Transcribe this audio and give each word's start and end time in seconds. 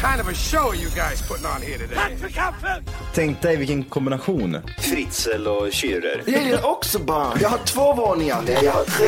kind 0.00 0.20
of 0.20 0.28
a 0.28 0.34
show 0.34 0.68
are 0.70 0.74
you 0.76 0.90
guys 0.90 1.22
putting 1.28 1.46
on 1.46 1.62
here 1.62 1.78
today? 1.78 2.16
Tänk 3.14 3.42
dig 3.42 3.56
vilken 3.56 3.84
kombination. 3.84 4.56
Fritzl 4.78 5.46
och 5.46 5.66
Schürrer. 5.72 6.22
Jag 6.26 6.42
gillar 6.44 6.66
också 6.66 6.98
barn. 6.98 7.38
Jag 7.40 7.48
har 7.48 7.58
två 7.58 7.94
våningar. 7.94 8.42
Nej, 8.46 8.58
jag 8.64 8.72
har 8.72 8.84
tre. 8.84 9.06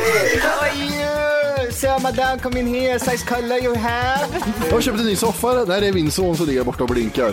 Oj, 0.63 1.73
so 1.73 1.99
madame, 2.03 2.39
come 2.43 2.61
in 2.61 2.75
here. 2.75 2.99
Size 2.99 3.27
color 3.27 3.59
you 3.65 3.77
have. 3.77 4.27
Jag 4.67 4.73
har 4.75 4.81
köpt 4.81 4.99
en 4.99 5.07
ny 5.07 5.17
soffa. 5.17 5.65
Där 5.65 5.83
är 5.83 5.93
min 5.93 6.11
son 6.11 6.37
som 6.37 6.47
ligger 6.47 6.65
borta 6.65 6.83
och 6.85 6.91
blinkar. 6.91 7.33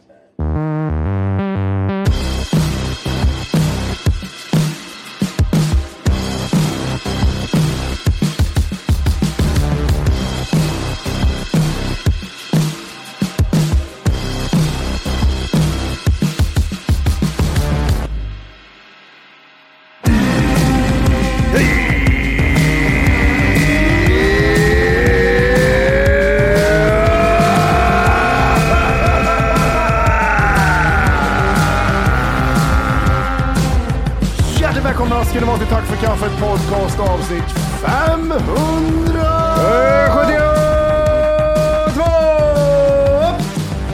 Kaffet 36.01 36.39
podcast 36.39 36.99
avsnitt 36.99 37.43
572! 37.81 39.21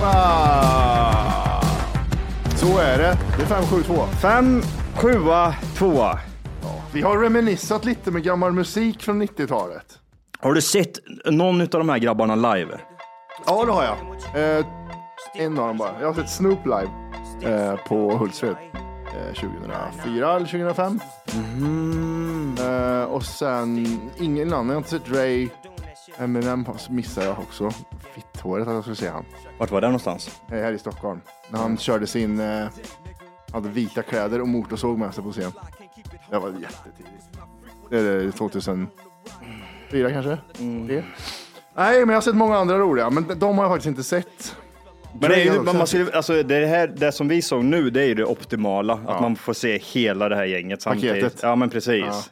Ah. 0.03 1.61
Så 2.55 2.77
är 2.77 2.97
det. 2.97 3.17
Det 3.37 3.43
är 3.43 3.47
572. 3.47 4.05
Fem, 4.21 4.61
sjua, 4.95 5.55
tvåa. 5.77 6.19
Vi 6.93 7.01
har 7.01 7.17
reminissat 7.17 7.85
lite 7.85 8.11
med 8.11 8.23
gammal 8.23 8.51
musik 8.51 9.03
från 9.03 9.21
90-talet. 9.21 9.85
Har 10.39 10.53
du 10.53 10.61
sett 10.61 10.91
någon 11.25 11.61
av 11.61 11.67
de 11.67 11.89
här 11.89 11.97
grabbarna 11.97 12.35
live? 12.35 12.79
Ja, 13.45 13.65
det 13.65 13.71
har 13.71 13.83
jag. 13.83 13.97
Eh, 14.59 14.65
en 15.35 15.59
av 15.59 15.67
dem 15.67 15.77
bara. 15.77 15.91
Jag 15.99 16.07
har 16.07 16.13
sett 16.13 16.29
Snoop 16.29 16.65
live 16.65 16.89
eh, 17.53 17.75
på 17.87 18.11
Hultsfred. 18.17 18.55
Eh, 19.15 19.33
2004 19.33 20.35
eller 20.35 20.45
2005. 20.45 20.99
Eh, 22.59 23.03
och 23.03 23.23
sen 23.23 23.99
ingen 24.19 24.53
annan. 24.53 24.67
Jag 24.67 24.73
har 24.73 24.77
inte 24.77 24.89
sett 24.89 25.05
Dre. 25.05 25.47
Eminem 26.17 26.65
missade 26.89 27.27
jag 27.27 27.39
också. 27.39 27.71
Fitthåret 28.13 28.67
att 28.67 28.73
jag 28.73 28.83
skulle 28.83 28.95
se 28.95 29.07
han. 29.09 29.25
Vart 29.59 29.71
var 29.71 29.81
det 29.81 29.87
någonstans? 29.87 30.41
Eh, 30.51 30.57
här 30.57 30.73
i 30.73 30.79
Stockholm. 30.79 31.21
När 31.49 31.59
han 31.59 31.77
körde 31.77 32.07
sin... 32.07 32.39
Eh, 32.39 32.67
hade 33.51 33.69
vita 33.69 34.01
kläder 34.01 34.41
och 34.41 34.47
motorsåg 34.47 34.97
med 34.97 35.13
sig 35.13 35.23
på 35.23 35.31
scen. 35.31 35.51
Det 36.29 36.39
var 36.39 36.49
jättetidigt. 36.49 37.29
Det 37.89 37.97
är 37.97 38.31
2004 38.31 38.89
kanske? 39.91 40.37
Tre? 40.87 41.03
Nej, 41.75 41.99
men 41.99 42.09
jag 42.09 42.15
har 42.15 42.21
sett 42.21 42.35
många 42.35 42.57
andra 42.57 42.77
roliga. 42.77 43.09
Men 43.09 43.39
de 43.39 43.57
har 43.57 43.65
jag 43.65 43.73
faktiskt 43.73 43.87
inte 43.87 44.03
sett. 44.03 44.55
Men 45.21 45.29
det, 45.29 45.35
är 45.41 45.53
ju, 45.53 45.61
man 45.61 45.87
skulle, 45.87 46.11
alltså 46.11 46.43
det, 46.43 46.65
här, 46.65 46.87
det 46.87 47.11
som 47.11 47.27
vi 47.27 47.41
såg 47.41 47.63
nu, 47.63 47.89
det 47.89 48.01
är 48.01 48.05
ju 48.05 48.13
det 48.15 48.25
optimala. 48.25 48.99
Ja. 49.05 49.13
Att 49.15 49.21
man 49.21 49.35
får 49.35 49.53
se 49.53 49.77
hela 49.77 50.29
det 50.29 50.35
här 50.35 50.45
gänget 50.45 50.81
samtidigt. 50.81 51.23
Paketet. 51.23 51.39
Ja, 51.43 51.55
men 51.55 51.69
precis. 51.69 52.05
Ja. 52.07 52.23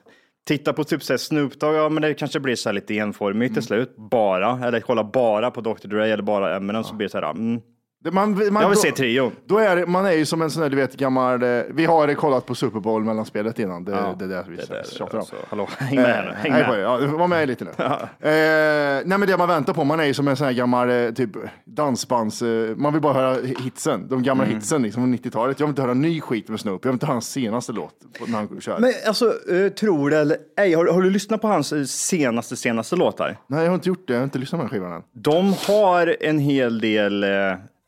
Titta 0.47 0.73
på 0.73 0.83
typ 0.83 1.03
Snoop 1.03 1.59
Dogg, 1.59 1.75
ja 1.75 1.89
men 1.89 2.01
det 2.01 2.13
kanske 2.13 2.39
blir 2.39 2.55
så 2.55 2.71
lite 2.71 2.97
enformigt 2.97 3.49
Mm. 3.51 3.53
till 3.53 3.63
slut. 3.63 3.95
Bara, 4.11 4.67
eller 4.67 4.79
kolla 4.79 5.03
bara 5.03 5.51
på 5.51 5.61
Dr 5.61 5.87
Dre 5.87 6.07
eller 6.07 6.23
bara 6.23 6.55
Eminem 6.55 6.83
så 6.83 6.95
blir 6.95 7.07
det 7.07 7.11
så 7.11 7.17
här, 7.17 7.29
mm. 7.29 7.61
Man, 8.11 8.31
man, 8.31 8.61
Jag 8.61 8.69
vill 8.69 8.75
då- 8.75 8.81
se 8.81 8.91
trion. 8.91 9.31
Då 9.45 9.57
är 9.57 9.75
det, 9.75 9.85
man 9.85 10.05
är 10.05 10.11
ju 10.11 10.25
som 10.25 10.41
en 10.41 10.49
sån 10.51 10.61
där, 10.63 10.69
du 10.69 10.75
vet, 10.75 10.95
gammal... 10.97 11.43
eh, 11.43 11.61
Vi 11.69 11.85
har 11.85 12.13
kollat 12.13 12.45
på 12.45 12.55
Super 12.55 12.79
Bowl 12.79 13.03
mellan 13.03 13.25
spelet 13.25 13.59
innan. 13.59 13.85
Det, 13.85 13.91
Ja. 13.91 14.15
det 14.19 14.25
är 14.25 14.29
det 14.29 14.45
vi 14.49 14.55
Det 14.55 14.65
där, 14.69 14.83
tjatar 14.91 15.13
om. 15.13 15.19
alltså, 15.19 15.35
hallå, 15.49 15.67
häng 15.77 15.95
med 15.95 16.05
här 16.05 16.23
nu, 16.25 16.31
häng 16.49 16.51
Eh, 16.51 16.57
med. 16.57 16.67
på. 16.67 16.77
Ja, 17.05 17.17
var 17.17 17.27
med 17.27 17.47
lite 17.47 17.63
nu. 17.65 17.71
eh, 17.79 19.01
nej 19.05 19.17
men 19.17 19.21
det 19.27 19.37
man 19.37 19.47
väntar 19.47 19.73
på, 19.73 19.83
man 19.83 19.99
är 19.99 20.03
ju 20.05 20.13
som 20.13 20.27
en 20.27 20.35
sån 20.37 20.45
här 20.45 20.53
gammal 20.53 20.89
eh, 20.89 21.11
typ 21.11 21.29
dansbands... 21.65 22.41
Eh, 22.41 22.75
man 22.75 22.93
vill 22.93 23.01
bara 23.01 23.13
höra 23.13 23.37
hitsen, 23.59 24.07
de 24.07 24.23
gamla 24.23 24.43
Mm. 24.43 24.55
hitsen 24.55 24.83
liksom 24.83 25.03
från 25.03 25.13
90-talet. 25.15 25.59
Jag 25.59 25.67
vill 25.67 25.71
inte 25.71 25.81
höra 25.81 25.93
ny 25.93 26.21
skit 26.21 26.49
med 26.49 26.59
Snoop, 26.59 26.85
jag 26.85 26.91
vill 26.91 26.95
inte 26.95 27.05
höra 27.05 27.13
hans 27.15 27.29
senaste 27.31 27.71
låt 27.71 27.93
när 28.27 28.37
han 28.37 28.61
kör. 28.61 28.79
Men 28.79 28.91
alltså, 29.07 29.25
eh, 29.51 29.69
tror 29.69 30.09
det 30.09 30.17
eller 30.17 30.37
ej, 30.57 30.73
har, 30.73 30.85
har 30.85 31.01
du 31.01 31.09
lyssnat 31.09 31.41
på 31.41 31.47
hans 31.47 31.73
eh, 31.73 31.83
senaste, 31.83 32.55
senaste 32.55 32.95
låtar? 32.95 33.37
Nej 33.47 33.63
jag 33.63 33.69
har 33.69 33.75
inte 33.75 33.89
gjort 33.89 34.07
det, 34.07 34.13
jag 34.13 34.19
har 34.19 34.23
inte 34.23 34.39
lyssnat 34.39 34.59
på 34.61 34.63
den 34.67 34.69
skivan 34.69 34.93
än. 34.93 35.01
De 35.13 35.53
har 35.67 36.15
en 36.21 36.39
hel 36.39 36.79
del 36.79 37.25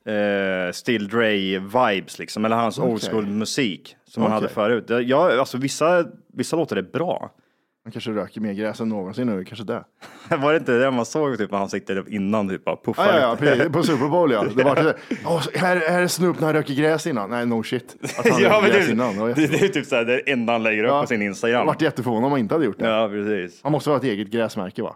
eh, 0.07 0.71
Still 0.71 1.09
Dre-vibes, 1.09 2.19
liksom, 2.19 2.45
eller 2.45 2.55
hans 2.55 2.79
old 2.79 2.93
Okej. 2.95 3.09
school-musik 3.09 3.95
som 4.05 4.23
han 4.23 4.31
Okej. 4.31 4.41
hade 4.41 4.53
förut. 4.53 5.07
Ja, 5.07 5.39
alltså, 5.39 5.57
vissa, 5.57 6.05
vissa 6.33 6.55
låtar 6.55 6.75
är 6.75 6.81
bra. 6.81 7.31
Han 7.83 7.91
kanske 7.91 8.11
röker 8.11 8.41
mer 8.41 8.53
gräs 8.53 8.81
än 8.81 8.89
någonsin 8.89 9.27
nu, 9.27 9.43
kanske 9.45 9.65
det. 9.65 9.83
Var 10.37 10.51
det 10.53 10.57
inte 10.59 10.71
det 10.79 10.91
man 10.91 11.05
såg 11.05 11.37
typ, 11.37 11.51
när 11.51 11.57
han 11.57 11.69
sitter 11.69 12.03
innan, 12.13 12.49
typ, 12.49 12.65
bara 12.65 12.75
puffar 12.75 13.05
Ja, 13.05 13.13
ja, 13.13 13.21
ja, 13.21 13.35
precis. 13.35 13.71
på 13.71 13.83
Super 13.83 14.07
Bowl 14.07 14.31
ja. 14.31 14.45
Det 14.55 14.63
var 14.63 14.75
det. 14.83 14.95
Oh, 15.25 15.41
här, 15.55 15.77
här 15.89 16.01
är 16.01 16.07
Snoop 16.07 16.39
när 16.39 16.45
han 16.45 16.55
röker 16.55 16.73
gräs 16.73 17.07
innan. 17.07 17.29
Nej, 17.29 17.45
no 17.45 17.63
shit. 17.63 17.95
Att 18.19 18.29
han 18.29 18.41
ja, 18.43 18.61
gräs 18.61 18.85
det, 18.85 18.91
innan. 18.91 19.17
Det 19.17 19.33
det, 19.33 19.47
det 19.47 19.57
är 19.65 19.67
typ 19.67 19.85
såhär, 19.85 20.05
det 20.05 20.19
enda 20.31 20.53
han 20.53 20.63
lägger 20.63 20.83
upp 20.83 20.89
Ja. 20.89 21.01
på 21.01 21.07
sin 21.07 21.21
Jag 21.21 21.27
Instagram. 21.29 21.67
varit 21.67 21.81
jätteförvånad 21.81 22.25
om 22.25 22.31
han 22.31 22.39
inte 22.39 22.55
hade 22.55 22.65
gjort 22.65 22.79
det. 22.79 22.87
Ja, 22.89 23.09
precis. 23.09 23.59
Han 23.63 23.71
måste 23.71 23.89
ha 23.89 23.97
ett 23.97 24.03
eget 24.03 24.27
gräsmärke 24.27 24.81
va? 24.81 24.95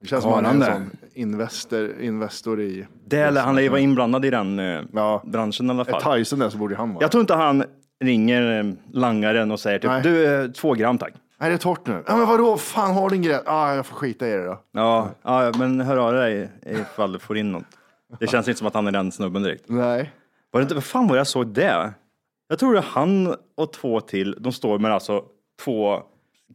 Det 0.00 0.08
känns 0.08 0.22
som 0.22 0.32
han 0.32 0.44
är 0.46 0.50
en 0.50 0.64
sån 0.64 0.90
investor, 1.14 2.00
investor 2.00 2.60
i... 2.60 2.86
Det, 3.06 3.18
eller, 3.20 3.40
han 3.40 3.54
lär 3.54 3.62
ju 3.62 3.68
vara 3.68 3.80
inblandad 3.80 4.24
i 4.24 4.30
den 4.30 4.58
eh, 4.58 4.80
Ja. 4.92 5.22
branschen 5.26 5.66
i 5.66 5.70
alla 5.70 5.84
fall. 5.84 6.12
Är 6.12 6.16
Tyson 6.18 6.38
där 6.38 6.50
så 6.50 6.58
borde 6.58 6.76
han 6.76 6.92
vara. 6.94 7.02
Jag 7.04 7.10
tror 7.10 7.20
inte 7.20 7.34
han 7.34 7.64
ringer 8.00 8.60
eh, 8.60 8.72
langaren 8.92 9.50
och 9.50 9.60
säger 9.60 9.78
typ, 9.78 9.90
Nej. 9.90 10.02
du, 10.02 10.26
eh, 10.44 10.50
två 10.50 10.74
gram 10.74 10.98
tack. 10.98 11.12
Nej, 11.40 11.48
det 11.50 11.54
är 11.56 11.58
torrt 11.58 11.86
nu. 11.86 12.02
Ja, 12.06 12.16
men 12.16 12.26
vadå? 12.26 12.56
Fan, 12.56 12.94
har 12.94 13.10
du 13.10 13.16
en 13.16 13.22
gräs? 13.22 13.42
Ah, 13.46 13.74
jag 13.74 13.86
får 13.86 13.96
skita 13.96 14.28
i 14.28 14.30
det 14.30 14.44
då. 14.44 14.58
Ja, 14.72 15.08
ja, 15.22 15.52
men 15.58 15.80
hör 15.80 15.96
av 15.96 16.12
dig 16.12 16.50
ifall 16.66 17.12
du 17.12 17.18
får 17.18 17.36
in 17.38 17.52
något. 17.52 17.64
Det 18.20 18.26
känns 18.26 18.48
inte 18.48 18.58
som 18.58 18.66
att 18.66 18.74
han 18.74 18.86
är 18.86 18.92
den 18.92 19.12
snubben 19.12 19.42
direkt. 19.42 19.64
Nej. 19.66 20.12
Var 20.50 20.60
det 20.60 20.62
inte, 20.62 20.74
vad 20.74 20.84
fan 20.84 21.06
var 21.08 21.14
det 21.14 21.20
jag 21.20 21.26
såg 21.26 21.46
det? 21.46 21.92
Jag 22.48 22.58
tror 22.58 22.72
det 22.72 22.78
är 22.78 22.82
han 22.82 23.34
och 23.56 23.72
två 23.72 24.00
till, 24.00 24.36
de 24.40 24.52
står 24.52 24.78
med 24.78 24.92
alltså 24.92 25.24
två 25.64 26.02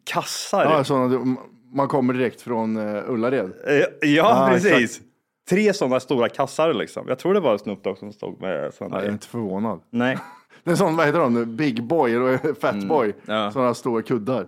kassar. 0.04 0.64
Ja, 0.66 0.84
såna, 0.84 1.36
man 1.76 1.88
kommer 1.88 2.14
direkt 2.14 2.42
från 2.42 2.78
uh, 2.78 3.10
Ullared. 3.10 3.52
Eh, 3.68 3.76
ja, 3.76 3.88
Ja, 4.02 4.48
precis. 4.52 5.02
tre 5.50 5.74
sådana 5.74 6.00
stora 6.00 6.30
kassar 6.30 6.74
liksom. 6.74 7.08
Jag 7.08 7.20
tror 7.20 7.34
det 7.34 7.40
var 7.40 7.58
Snoop 7.58 7.84
Dogg 7.84 7.98
som 7.98 8.14
stod 8.14 8.42
med 8.42 8.74
sådana. 8.74 8.98
Jag 8.98 9.06
är 9.06 9.12
inte 9.12 9.28
förvånad. 9.28 9.80
Nej. 9.90 10.18
Det 10.64 10.72
är 10.72 10.76
sån, 10.76 10.96
vad 10.96 11.06
heter 11.06 11.20
de, 11.20 11.56
Big 11.56 11.84
Boy 11.84 12.18
och 12.18 12.40
Fat 12.62 12.84
Boy. 12.88 13.06
Mm, 13.06 13.42
ja. 13.42 13.52
Sådana 13.52 13.74
stora 13.74 14.02
kuddar. 14.02 14.48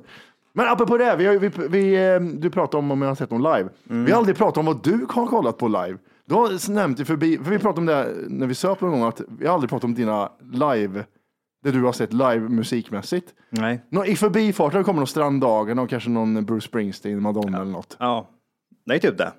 Men 0.53 0.67
apropå 0.67 0.97
det, 0.97 1.15
vi, 1.15 1.37
vi, 1.37 1.51
vi, 1.69 2.13
eh, 2.13 2.19
du 2.19 2.49
pratade 2.49 2.77
om 2.77 2.91
om 2.91 3.01
jag 3.01 3.09
har 3.09 3.15
sett 3.15 3.29
dem 3.29 3.41
live. 3.41 3.69
Mm. 3.89 4.05
Vi 4.05 4.11
har 4.11 4.17
aldrig 4.17 4.37
pratat 4.37 4.57
om 4.57 4.65
vad 4.65 4.83
du 4.83 5.05
har 5.09 5.27
kollat 5.27 5.57
på 5.57 5.67
live. 5.67 5.97
Du 6.25 6.35
har 6.35 6.71
nämnt 6.71 7.07
förbi, 7.07 7.37
för 7.37 7.51
vi 7.51 7.59
pratade 7.59 7.79
om 7.79 7.85
det 7.85 8.15
när 8.27 8.47
vi 8.47 8.55
söp 8.55 8.81
någon 8.81 8.91
gång, 8.91 9.03
att 9.03 9.21
vi 9.39 9.47
har 9.47 9.53
aldrig 9.53 9.69
pratat 9.69 9.83
om 9.83 9.93
dina 9.93 10.31
live, 10.51 11.03
det 11.71 11.79
du 11.79 11.85
har 11.85 11.93
sett 11.93 12.13
live 12.13 12.39
musikmässigt. 12.39 13.33
Nej. 13.49 13.81
Nå, 13.89 14.05
I 14.05 14.15
förbifarten 14.15 14.83
kommer 14.83 14.99
någon 14.99 15.07
Stranddagen 15.07 15.79
och 15.79 15.89
kanske 15.89 16.09
någon 16.09 16.45
Bruce 16.45 16.67
Springsteen, 16.67 17.21
Madonna 17.21 17.57
eller 17.61 17.71
något. 17.71 17.97
Ja. 17.99 18.29
Nej, 18.85 18.99
typ 18.99 19.17
det. 19.17 19.31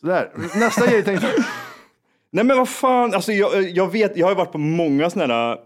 Sådär. 0.00 0.30
Nästa 0.60 0.86
grej 0.86 1.02
tänkte 1.02 1.26
jag. 1.26 1.44
Nej 2.32 2.44
men 2.44 2.56
vad 2.56 2.68
fan, 2.68 3.14
alltså 3.14 3.32
jag, 3.32 3.62
jag 3.70 3.92
vet, 3.92 4.16
jag 4.16 4.26
har 4.26 4.30
ju 4.30 4.36
varit 4.36 4.52
på 4.52 4.58
många 4.58 5.10
sådana 5.10 5.34
här 5.34 5.56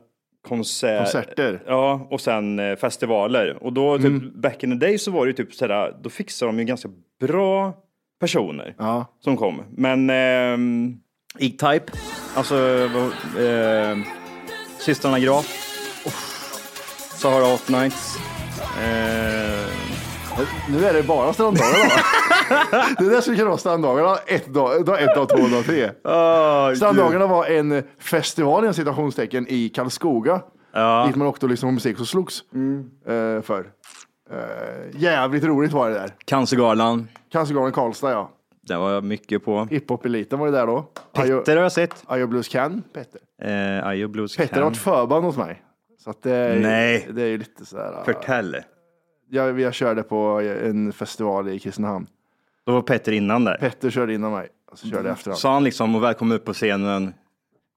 konserter. 0.49 0.99
Konserter. 1.05 1.63
Ja, 1.67 2.07
och 2.11 2.21
sen 2.21 2.59
eh, 2.59 2.77
festivaler. 2.77 3.59
Och 3.63 3.73
då, 3.73 3.97
typ, 3.99 4.07
Mm. 4.07 4.41
back 4.41 4.63
in 4.65 4.71
the 4.81 4.87
day 4.87 4.99
så 4.99 5.11
var 5.11 5.27
det 5.27 5.31
ju 5.31 5.33
typ 5.37 5.55
sådär, 5.55 5.97
då 6.03 6.11
fixade 6.11 6.53
de 6.53 6.59
ju 6.59 6.65
ganska 6.65 6.89
bra 7.21 7.73
personer 8.21 8.75
Ja. 8.79 9.07
som 9.25 9.37
kom. 9.37 9.63
Men 9.71 10.11
eh, 10.11 10.59
E-Type, 11.47 11.93
alltså 12.37 12.57
eh, 13.41 13.99
Systrarna 14.79 15.19
Graf, 15.21 15.66
Sahara 17.17 17.45
Hot 17.45 17.69
Nights. 17.69 18.17
Eh, 18.79 19.67
Nu 20.71 20.85
är 20.85 20.93
det 20.95 21.03
bara 21.03 21.33
stranddagarna 21.33 21.85
va? 21.85 22.85
det 22.99 23.05
är 23.07 23.11
det 23.11 23.23
som 23.23 23.37
kan 23.37 23.47
vara 23.47 23.57
stranddagarna. 23.59 24.17
Ett 24.27 24.47
dag, 24.47 24.85
dag 24.85 25.03
ett, 25.03 25.15
dag 25.15 25.29
två, 25.29 25.37
dag 25.37 25.65
tre. 25.65 25.91
oh, 26.05 26.75
Stranddagarna 26.75 27.27
var 27.27 27.45
en 27.47 27.83
festival 27.99 28.69
i 28.69 28.75
citationstecken 28.75 29.47
i 29.49 29.69
Karlskoga. 29.69 30.41
Ja. 30.73 31.05
Dit 31.07 31.17
man 31.17 31.27
åkte 31.29 31.47
och 31.47 31.51
lyssnade 31.51 31.71
på 31.71 31.75
musik 31.75 32.01
och 32.01 32.07
slogs 32.07 32.41
eh, 33.07 33.43
för. 33.43 33.67
Eh, 34.31 35.01
jävligt 35.03 35.45
roligt 35.45 35.73
var 35.73 35.89
det 35.91 35.95
där. 35.95 36.11
Cancergalan, 36.25 37.09
Cancergalan 37.33 37.73
Karlstad 37.73 38.11
ja. 38.11 38.31
det 38.69 38.77
var 38.77 38.91
jag 38.93 39.05
mycket 39.05 39.45
på. 39.45 39.67
Hiphop-eliten 39.71 40.39
var 40.39 40.47
det 40.47 40.53
där 40.53 40.67
då. 40.67 40.87
Petter 41.13 41.57
har 41.57 41.63
jag 41.63 41.73
sett. 41.73 42.03
Ayo 42.07 42.27
Blues 42.27 42.49
Can, 42.49 42.83
Petter. 42.95 43.21
Eh, 43.79 43.87
Ayo 43.87 44.09
Blues 44.09 44.37
Petter 44.37 44.55
har 44.55 44.61
Can. 44.63 44.65
varit 44.69 44.77
förband 44.79 45.25
hos 45.25 45.37
mig. 45.37 45.63
Så 46.07 46.11
att 46.11 46.23
det, 46.23 46.33
är, 46.35 46.61
Nej. 46.61 47.09
det 47.15 47.23
är 47.23 47.27
ju 47.27 47.39
lite 47.39 47.65
sådär. 47.67 47.93
uh, 47.99 48.05
Förtäll. 48.05 48.57
Jag, 49.31 49.61
jag 49.61 49.75
körde 49.75 50.03
på 50.03 50.17
en 50.65 50.93
festival 50.93 51.49
i 51.49 51.59
Kristinehamn. 51.59 52.07
Då 52.67 52.73
var 52.73 52.83
Petter 52.83 53.13
innan 53.13 53.45
där. 53.45 53.55
Petter 53.61 53.91
körde 53.91 54.15
innan 54.15 54.33
mig. 54.33 54.49
Och 54.73 54.79
så 54.79 54.89
körde 54.89 55.09
jag 55.09 55.13
efter 55.17 55.31
honom. 55.31 55.37
Sa 55.39 55.53
han 55.53 55.65
liksom 55.65 55.95
och 55.95 56.03
välkommen 56.03 56.37
upp 56.37 56.45
på 56.45 56.53
scenen. 56.53 57.15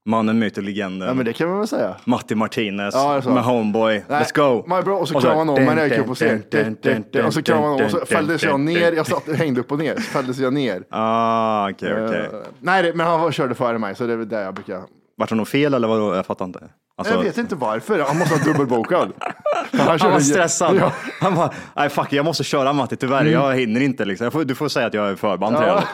Mannen, 0.06 0.38
myten, 0.38 0.64
legenden. 0.64 1.08
Ja 1.08 1.14
men 1.14 1.24
det 1.24 1.32
kan 1.32 1.48
man 1.48 1.58
väl 1.58 1.68
säga. 1.68 1.96
Matti 2.04 2.34
Martinez 2.34 2.94
Ja, 2.94 3.20
det 3.24 3.30
med. 3.30 3.42
Homeboy. 3.44 4.04
Nej, 4.08 4.22
Let's 4.24 4.34
go! 4.34 4.74
My 4.76 4.82
bro, 4.82 4.94
och 4.94 5.08
så 5.08 5.14
så- 5.14 5.20
kramade 5.20 5.38
han 5.38 5.48
om 5.48 5.54
mig 5.54 5.74
när 5.74 5.82
jag 5.82 5.88
gick 5.90 5.98
upp 5.98 6.06
på 6.06 6.14
scen. 6.14 6.42
dun, 6.50 6.64
dun, 6.64 6.76
dun, 6.82 7.04
dun, 7.12 7.24
Och 7.24 7.34
så 7.34 7.42
kramade 7.42 7.66
han 7.68 7.74
om 7.80 7.84
och 7.84 7.90
så 7.90 8.06
fälldes 8.06 8.42
jag 8.42 8.60
ner. 8.60 8.92
Jag 8.92 9.06
satt, 9.06 9.36
hängde 9.36 9.60
upp 9.60 9.72
och 9.72 9.78
ner. 9.78 9.94
Så 9.94 10.00
fälldes 10.00 10.38
jag 10.38 10.52
ner. 10.52 10.84
Ah, 10.90 11.70
okej, 11.70 11.92
okej. 12.06 12.20
Eh, 12.20 12.32
Nej, 12.60 12.82
det- 12.82 12.94
men 12.94 13.06
han 13.06 13.20
var- 13.20 13.30
körde 13.32 13.54
före 13.54 13.78
mig 13.78 13.94
så 13.94 14.06
det 14.06 14.12
är 14.12 14.16
väl 14.16 14.28
där 14.28 14.42
jag 14.42 14.54
brukar. 14.54 14.82
Vart 15.20 15.28
det 15.28 15.34
något 15.34 15.48
fel 15.48 15.74
eller 15.74 15.88
vadå? 15.88 16.14
Jag 16.14 16.26
fattar 16.26 16.44
inte. 16.44 16.60
Alltså, 16.96 17.14
jag 17.14 17.22
vet 17.22 17.38
inte 17.38 17.54
varför. 17.54 17.98
Han 17.98 18.18
måste 18.18 18.34
ha 18.34 18.44
dubbelbokad. 18.44 19.12
Han, 19.72 19.98
Han 20.00 20.10
var 20.12 20.20
stressad. 20.20 20.76
Ja. 20.76 20.92
Han 21.20 21.34
bara, 21.34 21.50
nej 21.76 21.88
fuck 21.88 22.12
jag 22.12 22.24
måste 22.24 22.44
köra 22.44 22.72
Matti 22.72 22.96
tyvärr, 22.96 23.24
jag 23.24 23.54
hinner 23.56 23.80
inte 23.80 24.04
liksom. 24.04 24.30
Får, 24.30 24.44
du 24.44 24.54
får 24.54 24.68
säga 24.68 24.86
att 24.86 24.94
jag 24.94 25.10
är 25.10 25.14
förband 25.16 25.56
till 25.56 25.66
Ja. 25.66 25.82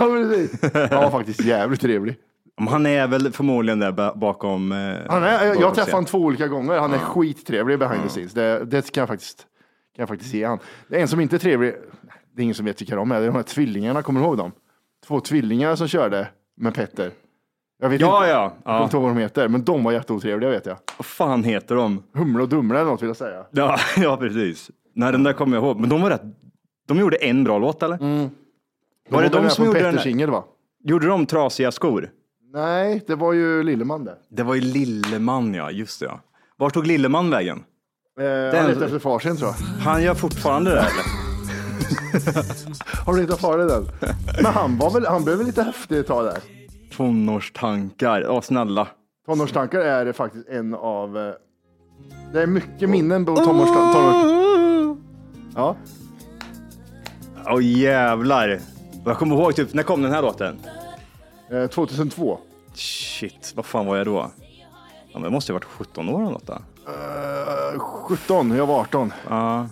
Han 0.90 1.02
var 1.02 1.10
faktiskt 1.10 1.40
jävligt 1.44 1.80
trevlig. 1.80 2.16
Han 2.70 2.86
är 2.86 3.06
väl 3.06 3.32
förmodligen 3.32 3.78
där 3.80 3.92
ba- 3.92 4.14
bakom... 4.14 4.72
eh, 4.72 4.78
Han 5.10 5.22
är, 5.24 5.46
jag 5.46 5.60
jag 5.60 5.74
träffade 5.74 5.92
honom 5.92 6.04
två 6.04 6.18
olika 6.18 6.46
gånger. 6.48 6.78
Han 6.78 6.94
är 6.94 6.98
skittrevlig 6.98 7.78
behind 7.78 8.02
the 8.02 8.08
scenes. 8.08 8.32
Det, 8.32 8.64
det 8.64 8.92
kan 8.92 9.00
jag 9.00 9.08
faktiskt, 9.08 9.38
kan 9.96 10.02
jag 10.02 10.08
faktiskt 10.08 10.34
ge 10.34 10.44
han. 10.46 10.58
Det 10.88 10.96
är 10.96 11.00
en 11.00 11.08
som 11.08 11.20
inte 11.20 11.36
är 11.36 11.40
trevlig. 11.40 11.74
Det 12.36 12.40
är 12.40 12.42
ingen 12.42 12.54
som 12.54 12.64
vet 12.66 12.80
vilka 12.80 12.96
de 12.96 13.12
är. 13.12 13.16
Det 13.18 13.22
är 13.24 13.26
de 13.26 13.36
här 13.36 13.42
tvillingarna. 13.42 14.02
Kommer 14.02 14.20
du 14.20 14.26
ihåg 14.26 14.36
dem? 14.38 14.52
Två 15.06 15.20
tvillingar 15.20 15.76
som 15.76 15.88
körde 15.88 16.28
med 16.56 16.74
Petter. 16.74 17.10
Jag 17.78 17.88
vet 17.88 18.00
Ja, 18.00 18.16
inte, 18.18 18.28
ja. 18.30 18.42
jag 18.42 18.50
kommer 18.64 18.78
ja. 18.78 18.84
inte 18.84 18.96
ihåg 18.96 19.02
vad 19.04 19.14
de 19.16 19.20
heter, 19.20 19.48
men 19.48 19.64
de 19.64 19.84
var 19.84 19.92
jätteotrevliga 19.92 20.50
vet 20.50 20.66
jag. 20.66 20.76
Vad 20.98 21.06
fan 21.06 21.44
heter 21.44 21.74
de? 21.74 22.02
Humle 22.14 22.42
och 22.42 22.48
Dumle 22.48 22.78
eller 22.80 22.90
något 22.90 23.02
vill 23.02 23.08
jag 23.08 23.16
säga. 23.16 23.44
Ja, 23.50 23.78
ja 23.96 24.16
precis. 24.16 24.70
Nej, 24.94 25.12
den 25.12 25.22
där 25.22 25.32
kommer 25.32 25.56
jag 25.56 25.64
ihåg. 25.64 25.80
Men 25.80 25.88
de 25.90 26.02
var 26.02 26.10
rätt... 26.10 26.22
De 26.88 26.98
gjorde 26.98 27.16
en 27.16 27.44
bra 27.44 27.58
låt 27.58 27.82
eller? 27.82 27.98
De 27.98 28.30
Var 29.10 29.22
det 29.22 29.28
de 29.28 29.50
som 29.50 29.64
gjorde 29.64 29.78
den 29.78 29.84
Petters 29.92 30.04
där? 30.04 30.10
singel 30.10 30.30
va? 30.30 30.44
Gjorde 30.84 31.06
de 31.06 31.26
trasiga 31.26 31.72
skor? 31.72 32.10
Nej, 32.52 33.04
det 33.06 33.14
var 33.14 33.32
ju 33.32 33.62
Lilleman 33.62 34.04
det. 34.04 34.14
Det 34.28 34.42
var 34.42 34.54
ju 34.54 34.60
Lilleman 34.60 35.54
ja, 35.54 35.70
just 35.70 36.00
det 36.00 36.06
ja. 36.06 36.20
Vart 36.56 36.74
tog 36.74 36.86
Lilleman 36.86 37.30
vägen? 37.30 37.64
Eh, 38.20 38.24
han 38.58 38.66
letade 38.68 38.84
efter 38.84 38.98
far 38.98 39.18
sin 39.18 39.36
tror 39.36 39.50
jag. 39.50 39.66
Han 39.84 40.02
gör 40.02 40.14
fortfarande 40.14 40.70
det 40.70 40.78
eller? 40.80 41.26
Har 43.06 43.14
du 43.14 43.20
hittat 43.20 43.40
far 43.40 43.64
i 43.64 43.68
den? 43.68 43.88
Men 44.42 44.52
han, 44.52 44.78
var 44.78 44.90
väl, 44.90 45.06
han 45.06 45.24
blev 45.24 45.36
väl 45.36 45.46
lite 45.46 45.62
häftig 45.62 45.98
ett 45.98 46.06
tag 46.06 46.24
där. 46.24 46.38
Tonårstankar, 46.96 48.26
åh 48.28 48.40
snälla. 48.40 48.88
Tonårstankar 49.26 49.80
är 49.80 50.12
faktiskt 50.12 50.48
en 50.48 50.74
av... 50.74 51.18
eh, 51.18 51.32
Det 52.32 52.42
är 52.42 52.46
mycket 52.46 52.90
minnen 52.90 53.24
på 53.24 53.36
tonårstankar. 53.36 53.92
Tonårs... 54.12 54.98
Ja. 55.54 55.76
Åh 57.46 57.64
jävlar. 57.64 58.60
Jag 59.04 59.18
kommer 59.18 59.36
ihåg 59.36 59.54
typ, 59.56 59.74
när 59.74 59.82
kom 59.82 60.02
den 60.02 60.12
här 60.12 60.22
låten? 60.22 60.56
Eh, 61.50 61.66
2002. 61.66 62.38
Shit, 62.74 63.52
vad 63.56 63.64
fan 63.66 63.86
var 63.86 63.96
jag 63.96 64.06
då? 64.06 64.30
Ja, 65.12 65.12
men 65.12 65.22
jag 65.22 65.32
måste 65.32 65.52
ha 65.52 65.54
varit 65.54 65.64
17 65.64 66.08
år 66.08 66.20
eller 66.22 66.32
något 66.32 66.46
då. 66.46 66.52
Eh, 66.86 67.78
17, 67.78 68.50
jag 68.50 68.66
var 68.66 68.80
18. 68.80 69.12
Ja. 69.28 69.68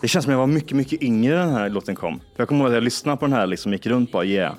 Det 0.00 0.08
känns 0.08 0.24
som 0.24 0.32
jag 0.32 0.38
var 0.40 0.46
mycket, 0.46 0.76
mycket 0.76 1.02
yngre 1.02 1.36
när 1.36 1.44
den 1.46 1.54
här 1.54 1.68
låten 1.68 1.94
kom. 1.94 2.18
För 2.18 2.24
jag 2.36 2.48
kommer 2.48 2.60
ihåg 2.60 2.68
att 2.68 2.74
jag 2.74 2.82
lyssnade 2.84 3.16
på 3.18 3.24
den 3.26 3.32
här 3.32 3.46
liksom 3.46 3.72
gick 3.72 3.86
runt 3.86 4.12
bara 4.12 4.24
yeah. 4.24 4.54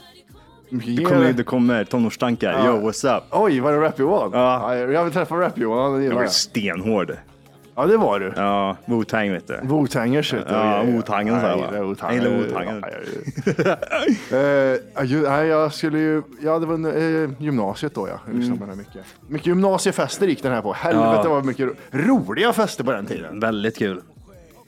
Det 0.70 1.04
kommer, 1.04 1.34
det 1.34 1.44
kommer 1.44 1.84
tonårstankar, 1.84 2.66
yo 2.68 2.90
what's 2.90 3.18
up? 3.18 3.24
Oj, 3.32 3.60
var 3.60 3.72
det 3.72 3.78
Rap-Johan? 3.82 4.30
Ja. 4.34 4.76
Jag 4.76 5.04
vill 5.04 5.14
träffa 5.14 5.36
Rap-Johan, 5.36 6.04
Jag 6.04 6.16
var 6.16 6.26
stenhård. 6.26 7.12
Ja, 7.76 7.86
det 7.86 7.98
var 7.98 8.20
du. 8.20 8.34
Ja, 8.36 8.78
Wu-Tang 8.86 9.32
vet 9.32 9.48
du. 9.48 9.54
Wu-Tangers 9.54 10.34
vet 10.34 10.48
du. 10.48 10.54
Ja, 10.54 10.84
Wu-Tangen, 10.84 11.42
sa 11.42 11.48
jag, 11.48 11.58
va? 11.58 11.64
Nej, 11.72 11.82
Wu-Tang. 11.82 12.16
Jag 12.16 12.24
gillar 12.24 12.38
Wu-Tangen. 12.38 12.84
Eh, 14.32 14.38
ja, 15.06 15.30
Nej, 15.30 15.48
jag 15.48 15.74
skulle 15.74 16.00
ju, 16.00 16.22
ja 16.42 16.60
det 16.60 16.66
var 16.66 16.98
eh, 17.24 17.30
gymnasiet 17.40 17.96
då 17.96 18.08
ja. 18.08 18.20
Den 18.26 18.42
här 18.70 18.76
mycket. 18.76 19.02
Mycket 19.28 19.48
gymnasiefester 19.48 20.28
gick 20.28 20.44
den 20.44 20.52
här 20.52 20.62
på. 20.62 20.74
Helvete 20.74 21.22
Ja. 21.24 21.30
vad 21.30 21.46
mycket 21.46 21.66
ro- 21.68 21.74
roliga 21.92 22.54
fester 22.54 22.84
på 22.84 22.92
den 22.92 23.06
tiden. 23.06 23.40
Väldigt 23.40 23.78
kul. 23.78 24.02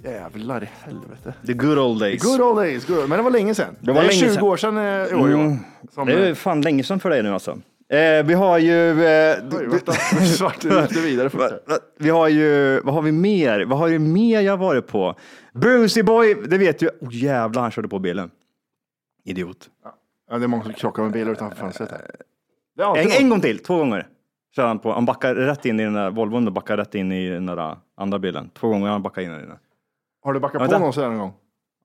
Jävlar 0.03 0.63
i 0.63 0.69
helvete. 0.85 1.33
The 1.45 1.53
good 1.53 1.77
old 1.77 1.99
days. 1.99 2.23
Good 2.23 2.41
old 2.41 2.57
days, 2.57 2.85
good. 2.87 3.09
men 3.09 3.17
det 3.17 3.23
var 3.23 3.31
länge 3.31 3.55
sedan. 3.55 3.75
Det, 3.79 3.91
var 3.91 4.01
är 4.01 4.07
länge 4.07 4.19
20 4.19 4.29
sedan. 4.33 4.43
år 4.43 4.57
sedan 4.57 4.77
eh, 4.77 4.83
i 4.83 5.13
år. 5.13 5.27
Mm. 5.27 5.57
Som, 5.91 6.07
Det 6.07 6.29
är 6.29 6.33
fan 6.33 6.61
länge 6.61 6.83
sedan 6.83 6.99
för 6.99 7.09
dig 7.09 7.23
nu 7.23 7.33
alltså. 7.33 7.51
Eh, 7.89 8.25
vi 8.25 8.33
har 8.33 8.57
ju... 8.57 9.05
Eh, 9.05 9.37
Oj, 9.51 9.67
vänta, 9.67 9.91
svart 10.37 10.65
vidare. 10.95 11.59
Vi 11.97 12.09
har 12.09 12.27
ju, 12.27 12.79
vad 12.81 12.93
har 12.93 13.01
vi 13.01 13.11
mer? 13.11 13.65
Vad 13.65 13.79
har 13.79 13.87
ju 13.87 13.99
mer 13.99 14.41
jag 14.41 14.57
varit 14.57 14.87
på? 14.87 15.15
Brucey 15.53 16.03
Boy, 16.03 16.33
det 16.33 16.57
vet 16.57 16.81
ju. 16.81 16.87
Oh, 17.01 17.15
jävlar, 17.15 17.61
han 17.61 17.71
körde 17.71 17.87
på 17.87 17.99
bilen. 17.99 18.31
Idiot. 19.25 19.69
Ja, 20.29 20.37
det 20.37 20.43
är 20.43 20.47
många 20.47 20.63
som 20.63 20.73
krockar 20.73 21.03
med 21.03 21.11
bilar 21.11 21.31
utanför 21.31 21.57
fönstret. 21.57 21.89
Det 22.77 22.83
alltid 22.85 23.03
En, 23.03 23.09
något. 23.09 23.19
en 23.21 23.29
gång 23.29 23.41
till, 23.41 23.59
två 23.59 23.77
gånger. 23.77 24.07
Kör 24.55 24.67
han, 24.67 24.79
på. 24.79 24.93
han 24.93 25.05
backar 25.05 25.35
rätt 25.35 25.65
in 25.65 25.79
i 25.79 25.83
den 25.83 25.93
där 25.93 26.09
Volvon 26.11 26.47
och 26.47 26.53
backar 26.53 26.77
rätt 26.77 26.95
in 26.95 27.11
i 27.11 27.29
den 27.29 27.45
där 27.45 27.77
andra 27.97 28.19
bilen. 28.19 28.49
Två 28.59 28.69
gånger 28.69 28.87
han 28.89 29.03
backat 29.03 29.23
in 29.23 29.31
i 29.31 29.33
den. 29.33 29.57
Har 30.21 30.33
du 30.33 30.39
backat 30.39 30.61
Vänta. 30.61 30.75
på 30.77 30.83
någon 30.83 30.93
sådär 30.93 31.09
en 31.11 31.17
gång? 31.17 31.33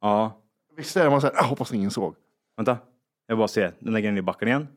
Ja, 0.01 0.41
Visst 0.77 0.97
är 0.97 1.05
det 1.05 1.11
man 1.11 1.21
säger, 1.21 1.35
jag 1.37 1.43
hoppas 1.45 1.73
ingen 1.73 1.91
såg. 1.91 2.15
vänta. 2.57 2.79
Jag 3.27 3.39
bara 3.39 3.49
ser, 3.49 3.75
den 3.79 3.93
lägger 3.93 4.09
in 4.09 4.19
i 4.19 4.23
backen 4.23 4.49
igen. 4.49 4.69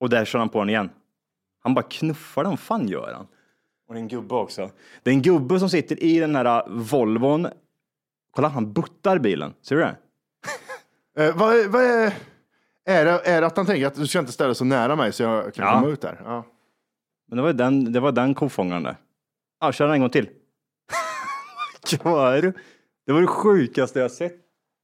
Och 0.00 0.10
där 0.10 0.24
kör 0.24 0.38
han 0.38 0.48
på 0.48 0.58
den 0.58 0.68
igen. 0.68 0.90
Han 1.62 1.74
bara 1.74 1.82
knuffar 1.82 2.42
den, 2.42 2.50
vad 2.52 2.58
fan 2.60 2.88
gör 2.88 3.12
han? 3.12 3.26
Och 3.88 3.94
det 3.94 4.00
är 4.00 4.02
en 4.02 4.08
gubbe 4.08 4.34
också. 4.34 4.70
Det 5.02 5.10
är 5.10 5.14
en 5.14 5.22
gubbe 5.22 5.58
som 5.60 5.70
sitter 5.70 6.02
i 6.02 6.18
den 6.18 6.36
här 6.36 6.64
Volvon. 6.68 7.46
Kolla, 8.30 8.48
han 8.48 8.72
buttar 8.72 9.18
bilen. 9.18 9.54
Ser 9.62 9.76
du 9.76 9.82
det? 9.82 9.96
Eh, 11.18 11.36
vad, 11.36 11.66
vad 11.66 11.82
är, 11.82 12.12
är, 12.84 13.04
det, 13.04 13.10
är 13.26 13.40
det 13.40 13.46
att 13.46 13.56
han 13.56 13.66
tänker 13.66 13.86
att 13.86 13.94
du 13.94 14.06
ska 14.06 14.18
inte 14.18 14.32
ställa 14.32 14.54
så 14.54 14.64
nära 14.64 14.96
mig 14.96 15.12
så 15.12 15.22
jag 15.22 15.54
kan 15.54 15.66
Ja. 15.66 15.72
komma 15.74 15.86
ut 15.92 16.00
där? 16.00 16.20
Ja. 16.24 16.44
Men 17.28 17.36
det 17.36 17.42
var 17.42 17.52
den, 17.52 17.92
det 17.92 18.00
var 18.00 18.12
den 18.12 18.34
kofångaren 18.34 18.82
där. 18.82 18.96
Ja, 19.60 19.72
kör 19.72 19.84
den 19.86 19.94
en 19.94 20.00
gång 20.00 20.10
till. 20.10 20.28
Kör. 21.86 22.52
Det 23.08 23.14
var 23.14 23.20
det 23.20 23.26
sjukaste 23.26 24.00
jag 24.00 24.10
sett. 24.10 24.36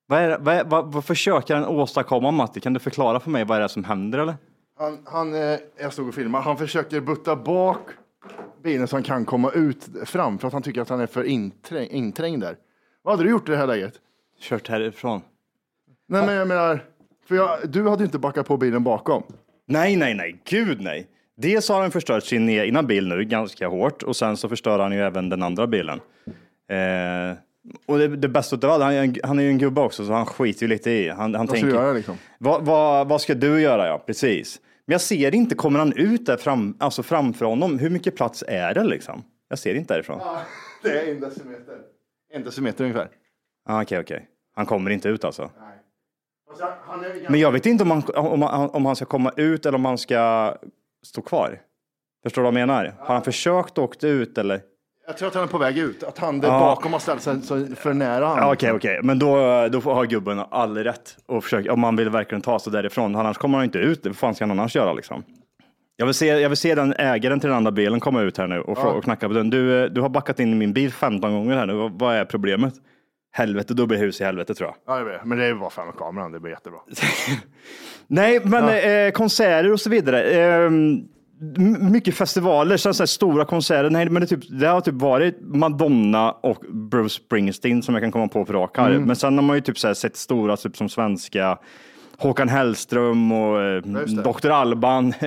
Vad, 0.07 0.19
är, 0.19 0.39
vad, 0.39 0.55
är, 0.55 0.65
vad, 0.65 0.93
vad 0.93 1.05
försöker 1.05 1.55
han 1.55 1.65
åstadkomma 1.65 2.31
Matti? 2.31 2.61
Kan 2.61 2.73
du 2.73 2.81
förklara 2.81 3.21
för 3.21 3.31
mig 3.31 3.45
vad 3.45 3.61
det 3.61 3.65
är 3.65 3.69
som 3.69 3.85
händer 3.85 4.19
eller? 4.19 4.35
Han, 4.79 4.99
han, 5.05 5.35
eh, 5.35 5.59
jag 5.77 5.93
stod 5.93 6.09
och 6.09 6.15
filmade, 6.15 6.45
han 6.45 6.57
försöker 6.57 7.01
butta 7.01 7.37
bak 7.37 7.79
bilen 8.63 8.89
så 8.89 8.97
han 8.97 9.03
kan 9.03 9.25
komma 9.25 9.51
ut 9.51 9.89
fram 10.05 10.39
för 10.39 10.47
att 10.47 10.53
han 10.53 10.63
tycker 10.63 10.81
att 10.81 10.89
han 10.89 11.01
är 11.01 11.07
för 11.07 11.25
inträng, 11.25 11.89
inträngd 11.89 12.43
där. 12.43 12.57
Vad 13.03 13.15
hade 13.15 13.25
du 13.25 13.31
gjort 13.31 13.49
i 13.49 13.53
det 13.53 13.59
här 13.59 13.67
läget? 13.67 13.95
Kört 14.41 14.69
härifrån. 14.69 15.21
Nej 16.09 16.27
men 16.27 16.35
jag 16.35 16.49
menar, 16.49 16.85
för 17.29 17.35
jag, 17.35 17.59
du 17.69 17.89
hade 17.89 18.03
ju 18.03 18.07
inte 18.07 18.19
backat 18.19 18.47
på 18.47 18.57
bilen 18.57 18.85
bakom. 18.85 19.23
Nej, 19.67 19.97
nej, 19.97 20.15
nej, 20.15 20.43
gud 20.45 20.81
nej. 20.81 21.07
Dels 21.37 21.69
har 21.69 21.81
han 21.81 21.91
förstört 21.91 22.25
sin 22.25 22.49
egna 22.49 22.83
bil 22.83 23.09
nu 23.09 23.25
ganska 23.25 23.69
hårt 23.69 24.03
och 24.03 24.17
sen 24.17 24.37
så 24.37 24.49
förstör 24.49 24.79
han 24.79 24.93
ju 24.93 25.01
även 25.01 25.29
den 25.29 25.43
andra 25.43 25.67
bilen. 25.67 26.01
Eh, 26.69 27.37
och 27.87 27.99
det, 27.99 28.09
det 28.17 28.29
bästa 28.29 28.57
av 28.57 28.65
allt, 28.73 28.83
han, 28.83 28.93
är 28.95 29.03
en- 29.03 29.15
han 29.25 29.39
är 29.39 29.43
ju 29.43 29.49
en 29.49 29.59
gubbe 29.59 29.81
också 29.81 30.07
så 30.07 30.13
han 30.13 30.27
skiter 30.27 30.63
ju 30.63 30.69
lite 30.69 30.91
i. 30.91 31.09
Han, 31.09 31.19
han 31.19 31.33
Vad 31.33 31.47
ska 31.47 31.55
tänker, 31.55 31.67
du 31.69 31.75
göra 31.85 31.93
liksom? 31.93 32.17
vad, 32.39 32.65
vad, 32.65 33.09
vad 33.09 33.21
ska 33.21 33.35
du 33.35 33.61
göra? 33.61 33.87
Ja, 33.87 33.99
precis. 34.07 34.61
Men 34.87 34.93
jag 34.93 35.01
ser 35.01 35.35
inte, 35.35 35.55
kommer 35.55 35.79
han 35.79 35.93
ut 35.93 36.27
där 36.27 36.37
fram, 36.37 36.77
alltså 36.81 37.03
framför 37.03 37.47
honom? 37.47 37.79
Hur 37.79 37.91
mycket 37.91 38.17
plats 38.17 38.45
är 38.49 38.75
det 38.75 38.85
liksom? 38.85 39.23
Jag 39.49 39.59
ser 39.59 39.75
inte 39.75 39.95
därifrån. 39.95 40.21
Det 40.83 41.01
är 41.01 41.11
en 41.15 41.21
decimeter. 41.21 41.79
En 42.33 42.43
decimeter 42.45 42.85
ungefär. 42.85 43.09
Ah, 43.69 43.83
Okej, 43.83 43.99
okej. 44.01 44.27
Han 44.57 44.67
kommer 44.67 44.91
inte 44.91 45.09
ut 45.09 45.25
alltså. 45.25 45.51
Alltså, 46.51 46.69
han 46.87 47.05
är 47.05 47.27
Men 47.31 47.41
jag 47.41 47.53
vet 47.53 47.67
inte 47.67 47.85
om 47.85 47.91
han, 47.91 48.03
om, 48.15 48.43
han, 48.43 48.71
om 48.71 48.87
han 48.87 48.97
ska 48.97 49.05
komma 49.05 49.33
ut 49.37 49.67
eller 49.67 49.77
om 49.79 49.85
han 49.85 49.99
ska 49.99 50.55
stå 51.07 51.23
kvar. 51.23 51.61
Förstår 52.23 52.43
du 52.43 52.45
vad 52.45 52.61
jag 52.61 52.67
menar? 52.69 52.95
Har 52.99 53.15
han 53.15 53.25
försökt 53.25 53.79
åkt 53.79 54.05
ut 54.05 54.39
eller? 54.39 54.61
Jag 55.07 55.17
tror 55.17 55.29
att 55.29 55.35
han 55.35 55.43
är 55.45 55.49
på 55.49 55.59
väg 55.59 55.79
ut. 55.79 56.03
Att 56.03 56.19
han 56.19 56.41
där 56.41 56.49
Ja. 56.49 56.59
bakom 56.59 56.93
har 56.93 57.01
ställt 57.01 57.23
sig 57.45 57.77
för 57.77 57.95
nära. 57.95 58.21
Ja, 58.25 58.53
Okej, 58.53 58.73
okej, 58.73 59.01
men 59.03 59.19
då, 59.19 59.37
då 59.69 59.81
har 59.81 60.07
gubben 60.07 60.43
all 60.51 60.77
rätt 60.79 61.17
och 61.27 61.45
försöka, 61.45 61.73
om 61.73 61.81
man 61.81 61.97
vill 61.97 62.11
verkligen 62.11 62.43
ta 62.43 62.59
sig 62.59 62.73
därifrån. 62.73 63.17
Annars 63.17 63.37
kommer 63.39 63.59
han 63.59 63.65
inte 63.65 63.79
ut. 63.79 64.07
Vad 64.07 64.17
fan 64.17 64.35
ska 64.35 64.45
han 64.45 64.51
annars 64.59 64.77
göra 64.77 64.93
liksom? 64.93 65.23
Jag 65.97 66.07
vill, 66.07 66.15
se, 66.15 66.27
jag 66.27 66.49
vill 66.49 66.57
se 66.57 66.75
den 66.75 66.93
ägaren 66.99 67.41
till 67.41 67.49
den 67.49 67.57
andra 67.57 67.71
bilen 67.73 68.01
komma 68.01 68.23
ut 68.23 68.39
här 68.39 68.47
nu 68.47 68.61
och, 68.61 68.79
frå- 68.79 68.93
och 68.93 69.05
knacka 69.05 69.29
på 69.29 69.35
dörren. 69.35 69.51
Du, 69.51 69.89
du 69.89 70.01
har 70.01 70.09
backat 70.09 70.41
in 70.41 70.53
i 70.53 70.55
min 70.57 70.73
bil 70.73 70.93
15 70.93 71.33
gånger 71.33 71.57
här 71.57 71.67
nu. 71.67 71.91
Vad, 71.93 72.15
är 72.17 72.25
problemet? 72.25 72.75
Helvete, 73.33 73.75
då 73.75 73.87
blir 73.87 73.99
hus 73.99 74.21
i 74.21 74.25
helvete 74.25 74.55
tror 74.55 74.69
jag. 74.69 74.95
Ja, 74.95 74.99
jag 74.99 75.05
vet. 75.05 75.25
Men 75.25 75.39
det 75.39 75.45
är 75.47 75.55
bara 75.55 75.71
fram 75.71 75.87
med 75.87 75.97
kameran. 75.97 76.33
Det 76.33 76.41
blir 76.41 76.53
jättebra. 76.53 76.79
Nej, 78.07 78.41
men 78.45 78.69
eh, 78.69 79.11
konserter 79.13 79.73
och 79.73 79.81
så 79.81 79.91
vidare. 79.91 80.23
Eh, 80.23 80.71
mycket 81.81 82.15
festivaler, 82.15 82.77
så 82.77 82.89
här 82.89 83.07
stora 83.07 83.45
konserter. 83.45 83.91
Nej, 83.91 84.09
men 84.09 84.23
det, 84.23 84.27
typ, 84.27 84.61
det 84.61 84.67
har 84.67 84.81
typ 84.81 84.95
varit 84.95 85.39
Madonna 85.41 86.33
och 86.33 86.65
Bruce 86.69 87.15
Springsteen 87.15 87.83
som 87.83 87.95
jag 87.95 88.03
kan 88.03 88.13
komma 88.13 88.29
på 88.29 88.45
på 88.45 88.53
rak 88.53 88.79
arm. 88.79 89.05
Men 89.05 89.17
sen 89.17 89.39
har 89.39 89.43
man 89.43 89.57
ju 89.57 89.63
typ 89.63 89.79
så 89.79 89.95
sett 89.95 90.17
stora, 90.17 90.57
typ 90.57 90.77
som 90.77 90.89
svenska 90.89 91.59
Håkan 92.19 92.49
Hellström 92.49 93.33
och 93.33 93.63
eh. 93.63 93.83
Dr. 94.07 94.51
Alban. 94.51 95.15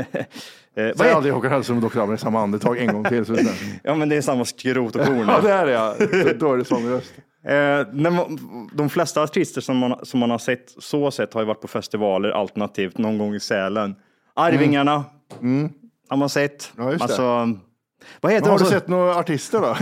Eh, 0.77 0.91
Säg 0.95 1.09
är, 1.09 1.15
aldrig 1.15 1.33
Håkan 1.33 1.51
Hellström 1.51 1.83
och 1.83 1.91
Dr. 1.91 1.99
Alban 1.99 2.15
i 2.15 2.17
samma 2.17 2.41
andetag 2.41 2.77
en 2.77 2.93
gång 2.93 3.03
till. 3.03 3.25
Så 3.25 3.37
ja, 3.83 3.95
men 3.95 4.09
det 4.09 4.15
är 4.15 4.21
samma 4.21 4.45
skrot 4.45 4.95
och 4.95 5.05
korn. 5.05 5.17
ja, 5.27 5.41
det 5.41 5.51
är 5.51 5.65
det 5.65 5.71
ja. 5.71 5.95
Då 6.39 6.53
är 6.53 6.57
det 6.57 6.65
sångröst. 6.65 7.13
Eh, 7.43 7.53
när 7.93 8.09
man, 8.09 8.39
de 8.73 8.89
flesta 8.89 9.21
artister 9.21 9.61
som 9.61 9.77
man, 9.77 9.99
som 10.03 10.19
man 10.19 10.31
har 10.31 10.37
sett 10.37 10.75
så 10.77 11.11
sett 11.11 11.33
har 11.33 11.41
ju 11.41 11.47
varit 11.47 11.61
på 11.61 11.67
festivaler 11.67 12.29
alternativt 12.29 12.97
någon 12.97 13.17
gång 13.17 13.35
i 13.35 13.39
Sälen. 13.39 13.95
Arvingarna 14.33 15.03
har 16.09 16.17
man 16.17 16.29
sett. 16.29 16.73
Mm. 16.77 16.85
Ja, 16.85 16.91
just 16.91 17.07
det. 17.07 17.13
alltså, 17.23 17.59
vad 18.21 18.31
heter, 18.31 18.45
Men 18.45 18.51
har 18.51 18.57
de 18.59 18.63
du 18.63 18.69
som, 18.69 18.79
sett 18.79 18.87
några 18.87 19.15
artister 19.15 19.61
då? 19.61 19.77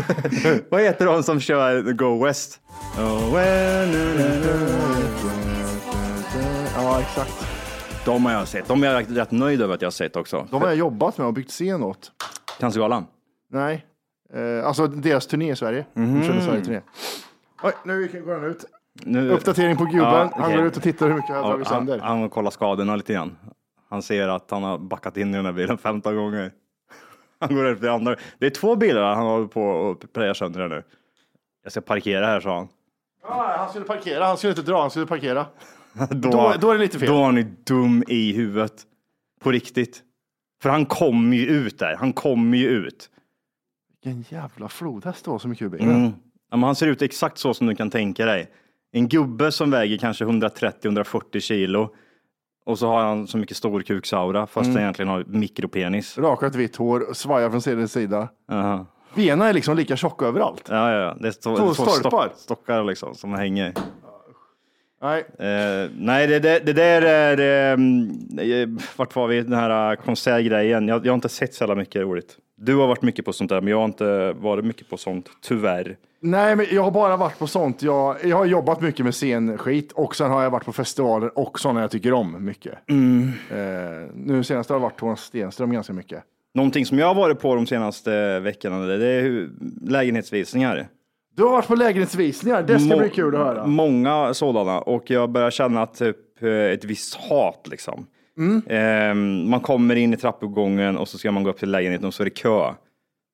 vad 0.70 0.82
heter 0.82 1.06
de 1.06 1.24
som 1.24 1.40
kör 1.40 1.92
Go 1.94 2.24
West? 2.26 2.60
Oh, 2.98 3.42
ja, 6.76 7.00
exakt. 7.02 7.46
De 8.06 8.26
har 8.26 8.34
jag 8.34 8.48
sett. 8.48 8.68
De 8.68 8.84
är 8.84 8.88
jag 8.94 9.18
rätt 9.18 9.32
nöjd 9.32 9.62
över 9.62 9.74
att 9.74 9.82
jag 9.82 9.88
har 9.88 9.92
sett 9.92 10.16
också. 10.16 10.48
De 10.52 10.62
har 10.62 10.68
jag 10.68 10.78
jobbat 10.78 11.18
med 11.18 11.28
och 11.28 11.34
byggt 11.34 11.52
scen 11.52 11.84
åt. 11.84 12.12
Cancergalan. 12.60 13.06
Nej, 13.52 13.86
eh, 14.34 14.68
alltså 14.68 14.88
deras 14.88 15.28
turné 15.28 15.52
i 15.52 15.56
Sverige. 15.56 15.86
De 15.94 16.24
körde 16.24 16.42
Sverige-turné. 16.42 16.82
Oj, 17.64 17.74
nu 17.86 18.22
går 18.26 18.34
han 18.34 18.44
ut. 18.44 18.66
Nu, 19.04 19.30
Uppdatering 19.32 19.78
på 19.78 19.84
gubben. 19.86 20.00
Ja, 20.02 20.30
Han 20.36 20.44
okej. 20.44 20.58
går 20.58 20.66
ut 20.66 20.78
och 20.78 20.84
tittar 20.84 21.08
hur 21.08 21.14
mycket 21.16 21.30
jag 21.30 21.36
har 21.36 21.44
Ja, 21.44 21.50
dragit 21.50 21.68
han, 21.68 21.78
sönder. 21.88 22.00
han 22.00 22.30
kollar 22.30 22.52
skadorna 22.52 22.96
lite 22.96 23.14
grann. 23.14 23.38
Han 23.96 24.02
ser 24.02 24.28
att 24.28 24.52
han 24.52 24.64
har 24.64 24.78
backat 24.78 25.18
in 25.18 25.34
i 25.34 25.38
den 25.38 25.46
här 25.46 25.54
bilen 25.54 25.78
15 25.78 26.16
gånger. 26.16 26.52
Han 27.40 27.56
går 27.56 27.66
efter 27.66 27.88
andra. 27.88 28.16
Det 28.40 28.46
är 28.46 28.50
två 28.50 28.76
bilar 28.76 29.16
han 29.16 29.26
håller 29.26 29.48
på 29.48 29.90
att 29.90 30.14
preja 30.14 30.34
sönder 30.34 30.60
här 30.62 30.68
nu. 30.68 30.84
Jag 31.64 31.72
ska 31.72 31.82
parkera 31.82 32.26
här, 32.26 32.40
sa 32.40 32.58
han. 32.58 32.68
Ja, 33.24 33.56
han 33.58 33.70
skulle 33.70 33.86
parkera. 33.86 34.26
Han 34.26 34.38
skulle 34.38 34.52
inte 34.52 34.62
dra, 34.62 34.82
han 34.82 34.90
skulle 34.90 35.06
parkera. 35.06 35.46
Då, 36.10 36.30
Då- 36.32 36.54
då 36.60 36.70
är 36.70 36.74
det 36.74 36.80
lite 36.80 37.00
fel. 37.00 37.10
Då 37.10 37.20
är 37.20 37.24
han 37.24 37.38
ju 37.38 37.44
dum 37.44 38.04
i 38.08 38.34
huvudet. 38.34 38.74
På 39.42 39.52
riktigt. 39.52 40.04
För 40.62 40.70
han 40.70 40.86
kommer 40.86 41.38
ju 41.38 41.46
ut 41.46 41.80
där. 41.80 41.96
Han 41.96 42.14
kommer 42.14 42.58
ju 42.58 42.68
ut. 42.68 43.10
Vilken 44.04 44.26
jävla 44.30 44.70
flodhäst 44.70 45.26
du 45.26 45.32
har 45.32 45.40
så 45.40 45.48
mycket 45.48 45.66
ur 45.66 45.70
bilen. 45.70 46.14
Mm. 46.52 46.64
Han 46.64 46.76
ser 46.76 46.88
ut 46.88 47.02
exakt 47.02 47.38
så 47.38 47.54
som 47.54 47.68
du 47.68 47.76
kan 47.76 47.90
tänka 47.90 48.26
dig. 48.26 48.52
En 48.92 49.08
gubbe 49.08 49.52
som 49.52 49.72
väger 49.72 49.98
kanske 49.98 50.26
130-140 50.26 51.40
kilo. 51.40 51.96
Och 52.66 52.80
så 52.80 52.88
har 52.88 53.04
han 53.04 53.28
så 53.28 53.38
mycket 53.38 53.58
storkuksaura 53.58 54.48
fast 54.48 54.66
Mm. 54.66 54.76
han 54.76 54.82
egentligen 54.84 55.10
har 55.10 55.24
mikropenis. 55.28 56.18
Rakat 56.18 56.56
vitt 56.56 56.76
hår, 56.76 57.14
svajar 57.14 57.50
från 57.50 57.62
sida 57.62 57.78
till 57.82 57.90
sida. 57.90 58.28
Jaha. 58.48 58.86
Benen 59.16 59.42
är 59.42 59.54
liksom 59.54 59.78
lika 59.78 59.96
tjocka 59.96 60.26
överallt. 60.26 60.68
Ja, 60.70 60.92
ja, 60.92 60.98
ja. 61.00 61.18
Det 61.20 61.28
är 61.28 61.32
Två 61.32 61.56
två 61.58 61.74
stolpar. 61.74 62.00
stock, 62.30 62.32
stockar 62.38 62.84
liksom 62.84 63.16
som 63.16 63.34
hänger. 63.34 63.74
Nej, 65.02 65.26
Eh, 65.40 65.90
nej, 65.98 66.28
det, 66.28 66.40
det, 66.40 66.60
det 66.66 66.74
där 66.74 67.02
är... 67.02 67.72
Eh, 67.72 68.68
vart 68.96 69.16
var 69.16 69.28
vi? 69.28 69.42
Den 69.42 69.54
här 69.54 69.92
eh, 69.92 69.96
konsertgrejen. 69.96 70.88
Jag, 70.88 71.06
jag 71.06 71.12
har 71.12 71.16
inte 71.16 71.30
sett 71.30 71.54
så 71.54 71.64
jävla 71.64 71.76
mycket 71.76 72.02
roligt. 72.02 72.38
Du 72.58 72.76
har 72.76 72.88
varit 72.88 73.02
mycket 73.02 73.26
på 73.26 73.34
sånt 73.34 73.50
där, 73.50 73.62
men 73.62 73.72
jag 73.72 73.78
har 73.78 73.86
inte 73.86 74.34
varit 74.34 74.66
mycket 74.66 74.90
på 74.90 74.98
sånt, 74.98 75.30
tyvärr. 75.42 75.98
Nej, 76.22 76.56
men 76.56 76.66
jag 76.72 76.82
har 76.84 76.92
bara 76.92 77.18
varit 77.18 77.40
på 77.40 77.48
sånt. 77.48 77.82
Jag, 77.82 78.16
jag 78.24 78.38
har 78.38 78.46
jobbat 78.46 78.82
mycket 78.82 79.06
med 79.06 79.16
scenskit 79.16 79.92
och 79.92 80.16
sen 80.16 80.32
har 80.32 80.44
jag 80.44 80.50
varit 80.50 80.66
på 80.66 80.74
festivaler 80.74 81.40
och 81.40 81.60
sådana 81.60 81.82
jag 81.82 81.92
tycker 81.92 82.14
om 82.14 82.46
mycket. 82.46 82.74
Eh, 82.90 83.58
nu 84.16 84.44
senast 84.44 84.70
har 84.70 84.76
jag 84.76 84.82
varit 84.82 85.00
Thomas 85.00 85.22
Stenström 85.22 85.72
ganska 85.74 85.94
mycket. 85.94 86.24
Någonting 86.54 86.86
som 86.86 87.00
jag 87.00 87.08
har 87.08 87.16
varit 87.16 87.40
på 87.40 87.56
de 87.56 87.68
senaste 87.68 88.40
veckorna, 88.40 88.80
det 88.80 89.06
är 89.06 89.50
lägenhetsvisningar. 89.90 90.88
Du 91.36 91.44
har 91.44 91.50
varit 91.52 91.68
på 91.68 91.76
lägenhetsvisningar, 91.76 92.64
det 92.64 92.80
ska 92.80 92.90
Må- 92.90 93.00
bli 93.00 93.10
kul 93.10 93.36
att 93.36 93.42
höra. 93.42 93.68
Många 93.68 94.34
sådana 94.34 94.80
och 94.82 95.10
jag 95.10 95.30
börjar 95.30 95.52
känna 95.52 95.86
typ 95.86 96.44
eh, 96.44 96.50
ett 96.50 96.84
visst 96.86 97.16
hat 97.16 97.68
liksom. 97.72 98.06
Mm. 98.38 98.62
Eh, 98.68 99.50
man 99.50 99.60
kommer 99.60 99.96
in 99.96 100.14
i 100.14 100.18
trappuppgången 100.18 100.98
och 100.98 101.08
så 101.08 101.18
ska 101.18 101.32
man 101.32 101.44
gå 101.44 101.50
upp 101.50 101.60
till 101.60 101.72
lägenheten 101.72 102.08
och 102.08 102.14
så 102.14 102.24
är 102.24 102.26
det 102.26 102.30
kö. 102.30 102.74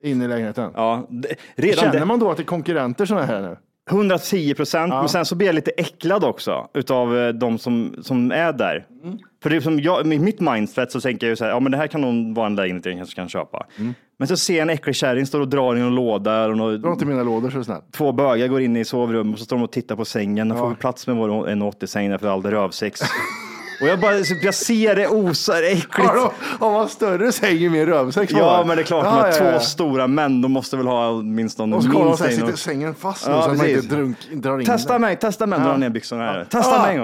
In 0.03 0.21
i 0.21 0.27
lägenheten. 0.27 0.71
Ja, 0.75 1.07
det, 1.09 1.35
redan 1.55 1.79
Känner 1.79 1.99
det, 1.99 2.05
man 2.05 2.19
då 2.19 2.31
att 2.31 2.37
det 2.37 2.43
är 2.43 2.45
konkurrenter 2.45 3.05
sådana 3.05 3.25
här 3.25 3.41
nu? 3.41 3.57
110 3.89 4.53
procent, 4.53 4.93
men 4.93 5.09
sen 5.09 5.25
så 5.25 5.35
blir 5.35 5.47
jag 5.47 5.55
lite 5.55 5.71
äcklad 5.71 6.23
också 6.23 6.67
utav 6.73 7.17
eh, 7.17 7.29
de 7.29 7.57
som, 7.57 7.95
som 8.01 8.31
är 8.31 8.53
där. 8.53 8.85
Mm. 9.03 9.17
För 9.43 9.49
det 9.49 9.55
är 9.55 9.59
som 9.59 9.79
jag, 9.79 10.05
med 10.05 10.21
mitt 10.21 10.39
mindset 10.39 10.91
så 10.91 11.01
tänker 11.01 11.27
jag 11.27 11.29
ju 11.29 11.35
så 11.35 11.43
här, 11.43 11.51
ja 11.51 11.59
men 11.59 11.71
det 11.71 11.77
här 11.77 11.87
kan 11.87 12.01
nog 12.01 12.35
vara 12.35 12.45
en 12.45 12.55
lägenhet 12.55 12.85
jag 12.85 12.97
kanske 12.97 13.15
kan 13.15 13.29
köpa. 13.29 13.65
Mm. 13.79 13.93
Men 14.19 14.27
så 14.27 14.37
ser 14.37 14.53
jag 14.53 14.61
en 14.61 14.69
äcklig 14.69 14.95
kärring 14.95 15.25
står 15.25 15.39
och 15.41 15.47
drar 15.47 15.75
i 15.75 15.79
en 15.79 15.95
låda 15.95 16.45
och 16.45 16.57
några- 16.57 16.77
Dra 16.77 16.91
inte 16.91 17.05
mina 17.05 17.23
lådor 17.23 17.49
så 17.49 17.63
snällt. 17.63 17.91
två 17.91 18.11
bögar 18.11 18.47
går 18.47 18.61
in 18.61 18.77
i 18.77 18.85
sovrummet 18.85 19.33
och 19.33 19.39
så 19.39 19.45
står 19.45 19.55
de 19.55 19.63
och 19.63 19.71
tittar 19.71 19.95
på 19.95 20.05
sängen. 20.05 20.49
Då 20.49 20.55
får 20.55 20.69
vi 20.69 20.75
plats 20.75 21.07
med 21.07 21.15
vår 21.15 21.29
1,80 21.29 21.85
säng 21.85 22.09
där 22.09 22.17
för 22.17 22.27
all 22.27 22.43
rövsex. 22.43 23.01
och 23.81 23.87
jag 23.87 23.99
bara, 23.99 24.15
jag 24.41 24.53
ser 24.55 24.95
det 24.95 25.07
osar 25.07 25.63
äckligt. 25.63 25.97
Har, 26.09 26.15
de, 26.15 26.65
har 26.65 26.87
större 26.87 27.31
säng 27.31 27.57
i 27.57 27.69
min 27.69 27.85
rövsäck? 27.85 28.31
Ja, 28.33 28.63
men 28.67 28.77
det 28.77 28.81
är 28.83 28.85
klart, 28.85 29.05
Ja, 29.05 29.15
med 29.21 29.29
ja, 29.29 29.37
två 29.37 29.45
ja. 29.45 29.59
stora 29.59 30.07
män, 30.07 30.41
de 30.41 30.51
måste 30.51 30.77
väl 30.77 30.87
ha 30.87 31.09
åtminstone 31.09 31.75
Och 31.75 31.83
så 31.83 31.91
kollar 31.91 32.05
de 32.05 32.17
så 32.17 32.23
här, 32.23 32.31
en 32.31 32.37
sitter 32.37 32.53
och- 32.53 32.59
sängen 32.59 32.95
fast 32.95 33.27
nu 33.27 33.33
så 33.33 33.39
att 33.39 33.57
man 33.57 33.67
inte 33.69 33.87
drunk, 33.95 34.17
drar 34.33 34.59
in 34.59 34.65
Testa 34.65 34.99
mig, 34.99 35.15
testa 35.15 35.45
mig, 35.45 35.59
dra 35.59 35.77
ner 35.77 35.89
byxorna 35.89 36.23
här. 36.23 36.43
Testa 36.45 36.81
mig. 36.81 36.99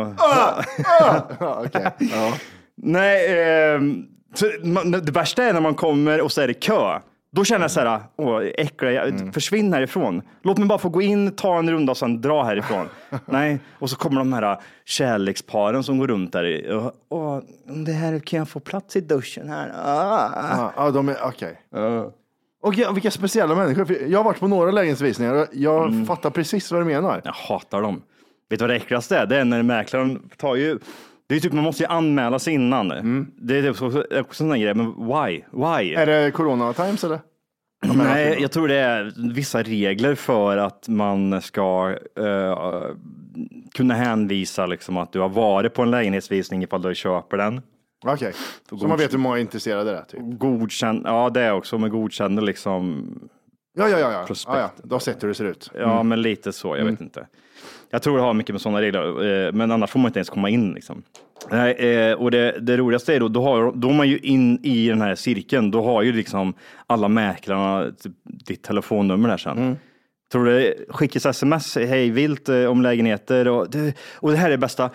Okej. 1.39 1.91
Ja. 1.99 2.33
Nej, 2.83 3.19
så, 4.35 4.45
man, 4.63 4.91
det 4.91 5.11
värsta 5.11 5.43
är 5.43 5.53
när 5.53 5.61
man 5.61 5.75
kommer 5.75 6.21
och 6.21 6.31
så 6.31 6.41
är 6.41 6.47
det 6.47 6.53
kö. 6.53 6.99
Då 7.37 7.43
känner 7.43 7.61
jag 7.63 7.71
så 7.71 7.79
här, 7.79 7.99
åh, 8.15 8.41
äckliga, 8.57 8.91
jag, 8.91 9.07
Mm. 9.07 9.33
försvinn 9.33 9.73
härifrån. 9.73 10.21
Låt 10.41 10.57
mig 10.57 10.67
bara 10.67 10.79
få 10.79 10.89
gå 10.89 11.01
in, 11.01 11.31
ta 11.35 11.57
en 11.59 11.71
runda 11.71 11.91
och 11.91 11.97
sen 11.97 12.21
dra 12.21 12.43
härifrån. 12.43 12.85
Nej, 13.25 13.59
och 13.79 13.89
så 13.89 13.95
kommer 13.95 14.21
de 14.21 14.33
här 14.33 14.57
kärleksparen 14.85 15.83
som 15.83 15.97
går 15.97 16.07
runt 16.07 16.31
där. 16.33 16.71
Och, 16.75 16.91
åh, 17.09 17.39
det 17.85 17.91
här 17.91 18.19
kan 18.19 18.39
jag 18.39 18.49
få 18.49 18.59
plats 18.59 18.95
i 18.95 19.01
duschen 19.01 19.49
här? 19.49 19.71
Ah. 19.85 20.31
Ja, 20.57 20.73
ja, 20.75 20.91
de 20.91 21.09
är 21.09 21.17
okej. 21.23 21.61
Och 22.63 22.73
ja, 22.75 22.91
vilka 22.91 23.11
speciella 23.11 23.55
människor. 23.55 23.97
Jag 24.07 24.19
har 24.19 24.23
varit 24.23 24.39
på 24.39 24.47
några 24.47 24.71
lägenhetsvisningar 24.71 25.33
och 25.33 25.47
jag 25.51 25.87
Mm. 25.87 26.05
fattar 26.05 26.29
precis 26.29 26.71
vad 26.71 26.81
du 26.81 26.85
menar. 26.85 27.21
Jag 27.23 27.31
hatar 27.33 27.81
dem. 27.81 28.01
Vet 28.49 28.59
du 28.59 28.63
vad 28.63 28.69
det 28.69 28.75
äckligaste 28.75 29.17
är? 29.17 29.25
Det 29.25 29.37
är 29.37 29.45
när 29.45 29.63
mäklaren 29.63 30.29
tar 30.37 30.55
ju 30.55 30.79
det 31.27 31.35
är 31.35 31.39
typ, 31.39 31.53
man 31.53 31.63
måste 31.63 31.83
ju 31.83 31.89
anmäla 31.89 32.39
sig 32.39 32.53
innan. 32.53 32.87
Det 33.37 33.57
är 33.57 33.61
typ 33.61 33.81
också, 33.81 33.99
också 33.99 34.43
en 34.43 34.49
sån 34.49 34.59
grej, 34.59 34.73
men 34.73 35.07
why? 35.07 35.43
Why? 35.51 35.93
Är 35.93 36.05
det 36.05 36.31
corona 36.31 36.73
times 36.73 37.03
eller? 37.03 37.19
Nej, 37.95 38.37
jag 38.39 38.51
tror 38.51 38.67
det 38.67 38.75
är 38.75 39.13
vissa 39.33 39.63
regler 39.63 40.15
för 40.15 40.57
att 40.57 40.87
man 40.87 41.41
ska 41.41 41.95
eh, 42.19 42.81
kunna 43.73 43.93
hänvisa 43.93 44.65
liksom 44.65 44.97
att 44.97 45.11
du 45.11 45.19
har 45.19 45.29
varit 45.29 45.73
på 45.73 45.81
en 45.81 45.91
lägenhetsvisning 45.91 46.63
ifall 46.63 46.81
du 46.81 46.95
köper 46.95 47.37
den. 47.37 47.61
Okej, 48.05 48.33
så 48.69 48.87
man 48.87 48.97
vet 48.97 49.13
hur 49.13 49.17
många 49.17 49.37
är 49.37 49.41
intresserade 49.41 49.91
där. 49.91 50.01
Typ. 50.01 50.19
Godkänd, 50.23 51.01
ja 51.05 51.29
det 51.29 51.41
är 51.41 51.53
också 51.53 51.77
med 51.77 51.91
godkända 51.91 52.41
liksom 52.41 53.05
Ja, 53.77 53.89
ja, 53.89 53.99
ja. 53.99 54.11
ja. 54.11 54.23
Prospekt. 54.27 54.57
ja, 54.57 54.61
ja. 54.61 54.83
Du 54.83 54.95
har 54.95 54.99
sett 54.99 55.23
hur 55.23 55.27
det 55.27 55.33
ser 55.33 55.45
ut. 55.45 55.71
Ja, 55.73 56.03
men 56.03 56.21
lite 56.21 56.53
så. 56.53 56.77
Jag 56.77 56.85
vet 56.85 57.01
inte. 57.01 57.27
Jag 57.89 58.01
tror 58.01 58.17
det 58.17 58.23
har 58.23 58.33
mycket 58.33 58.53
med 58.53 58.61
sådana 58.61 58.81
regler, 58.81 59.47
eh, 59.47 59.51
men 59.53 59.71
annars 59.71 59.89
får 59.89 59.99
man 59.99 60.09
inte 60.09 60.19
ens 60.19 60.29
komma 60.29 60.49
in. 60.49 60.73
Liksom. 60.73 61.03
Nej, 61.51 61.71
eh, 61.71 62.13
och 62.13 62.31
det, 62.31 62.59
det 62.59 62.77
roligaste 62.77 63.15
är 63.15 63.19
då, 63.19 63.27
då, 63.27 63.41
har, 63.41 63.71
då 63.75 63.89
är 63.89 63.93
man 63.93 64.09
ju 64.09 64.17
in 64.17 64.59
i 64.63 64.87
den 64.87 65.01
här 65.01 65.15
cirkeln. 65.15 65.71
Då 65.71 65.83
har 65.83 66.01
ju 66.01 66.13
liksom 66.13 66.53
alla 66.87 67.07
mäklarna 67.07 67.91
typ, 68.03 68.13
ditt 68.23 68.63
telefonnummer 68.63 69.29
där 69.29 69.37
sen. 69.37 69.77
Tror 70.31 70.45
du 70.45 70.59
det 70.59 70.75
skickas 70.89 71.25
sms 71.25 71.75
hej 71.75 72.09
vilt 72.09 72.49
eh, 72.49 72.65
om 72.65 72.81
lägenheter 72.81 73.47
och, 73.47 73.67
och 74.13 74.31
det 74.31 74.37
här 74.37 74.47
är 74.47 74.51
det 74.51 74.57
bästa. 74.57 74.89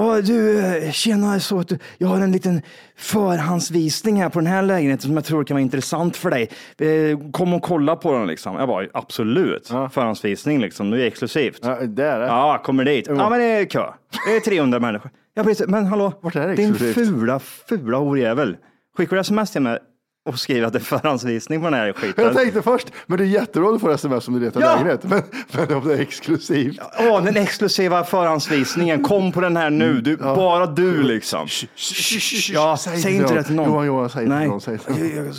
Åh, 0.00 0.16
du, 0.16 0.62
tjena, 0.92 1.40
så 1.40 1.58
att 1.58 1.68
du, 1.68 1.78
jag 1.98 2.08
har 2.08 2.20
en 2.20 2.32
liten 2.32 2.62
förhandsvisning 2.96 4.22
här 4.22 4.28
på 4.28 4.38
den 4.38 4.46
här 4.46 4.62
lägenheten 4.62 5.02
som 5.02 5.14
jag 5.14 5.24
tror 5.24 5.44
kan 5.44 5.54
vara 5.54 5.62
intressant 5.62 6.16
för 6.16 6.30
dig. 6.30 6.48
Eh, 6.78 7.30
Kom 7.32 7.52
och 7.54 7.62
kolla 7.62 7.96
på 7.96 8.12
den 8.12 8.26
liksom. 8.26 8.54
Jag 8.56 8.68
bara, 8.68 8.86
absolut. 8.92 9.66
Förhandsvisning 9.66 10.60
liksom, 10.60 10.90
det 10.90 11.02
är 11.02 11.06
exklusivt. 11.06 11.58
Ja, 11.62 11.78
det 11.80 12.04
är 12.04 12.18
det. 12.20 12.26
Ja, 12.26 12.62
kommer 12.64 12.84
dit. 12.84 13.06
Ja, 13.08 13.30
men 13.30 13.38
det 13.38 13.44
är 13.44 13.64
kö. 13.64 13.84
Det 14.28 14.36
är 14.36 14.40
300 14.40 14.80
människor. 14.80 15.10
Ja, 15.34 15.42
precis. 15.44 15.66
Men 15.66 15.86
hallå, 15.86 16.12
Vart 16.20 16.36
är 16.36 16.48
det 16.48 16.54
din 16.54 16.70
exklusivt? 16.70 17.08
fula, 17.08 17.38
fula 17.38 17.98
horjävel. 17.98 18.56
Skickar 18.96 19.16
du 19.16 19.20
sms 19.20 19.50
till 19.50 19.62
mig 19.62 19.78
och 20.28 20.38
skriver 20.38 20.66
att 20.66 20.72
det 20.72 20.78
är 20.78 20.80
förhandsvisning 20.80 21.60
på 21.60 21.64
den 21.70 21.74
här 21.74 21.92
skiten? 21.92 22.24
Jag 22.24 22.34
tänkte 22.36 22.62
först, 22.62 22.88
men 23.06 23.18
det 23.18 23.24
är 23.24 23.26
jättebra 23.26 23.74
att 23.74 23.80
får 23.80 23.92
sms 23.94 24.28
om 24.28 24.34
du 24.34 24.40
letar 24.40 24.60
Ja. 24.60 24.72
lägenhet. 24.74 25.00
Men, 25.04 25.22
men 25.52 25.74
om 25.76 25.88
det 25.88 25.94
är 25.94 26.00
exklusivt. 26.00 26.78
Åh, 26.98 27.24
den 27.24 27.36
exklusiva 27.36 28.04
förhandsvisningen. 28.04 29.02
Kom 29.02 29.32
på 29.32 29.40
den 29.40 29.56
här 29.56 29.70
nu. 29.70 30.00
Du, 30.00 30.16
Bara 30.16 30.66
du 30.66 31.02
liksom. 31.02 31.48
Ja, 32.52 32.76
säg 32.76 32.98
säg, 32.98 33.14
inte 33.16 33.28
det. 33.28 33.40
det 33.40 33.42
till 33.44 33.54
någon. 33.54 33.66
Johan, 33.68 33.86
Johan, 33.86 34.10
säg 34.10 34.26
Nej. 34.26 34.48
någon, 34.48 34.60
säg 34.60 34.78
Jag- 34.86 34.98
jag- 35.26 35.34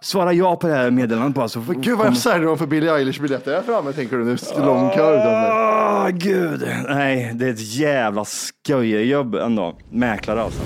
Svara 0.00 0.32
ja 0.32 0.56
på 0.56 0.66
det 0.68 0.74
här 0.74 0.90
meddelandet 0.90 1.34
bara. 1.34 1.48
Så 1.48 1.60
får, 1.62 1.74
Gud 1.74 1.98
vad 1.98 2.16
säljer 2.18 2.46
de 2.46 2.58
för 2.58 2.66
Billie 2.66 2.88
Eilish-biljetter 2.90 3.50
där 3.50 3.62
framme 3.62 3.92
tänker 3.92 4.16
du 4.16 4.24
nu? 4.24 4.36
Lång 4.58 4.90
kö 4.90 5.14
utanför. 5.14 5.50
Åh, 5.50 6.08
gud. 6.08 6.68
Nej, 6.88 7.30
det 7.34 7.46
är 7.46 7.50
ett 7.50 7.74
jävla 7.74 8.24
skojejobb 8.24 9.34
ändå. 9.34 9.78
Mäklare 9.90 10.42
alltså. 10.42 10.60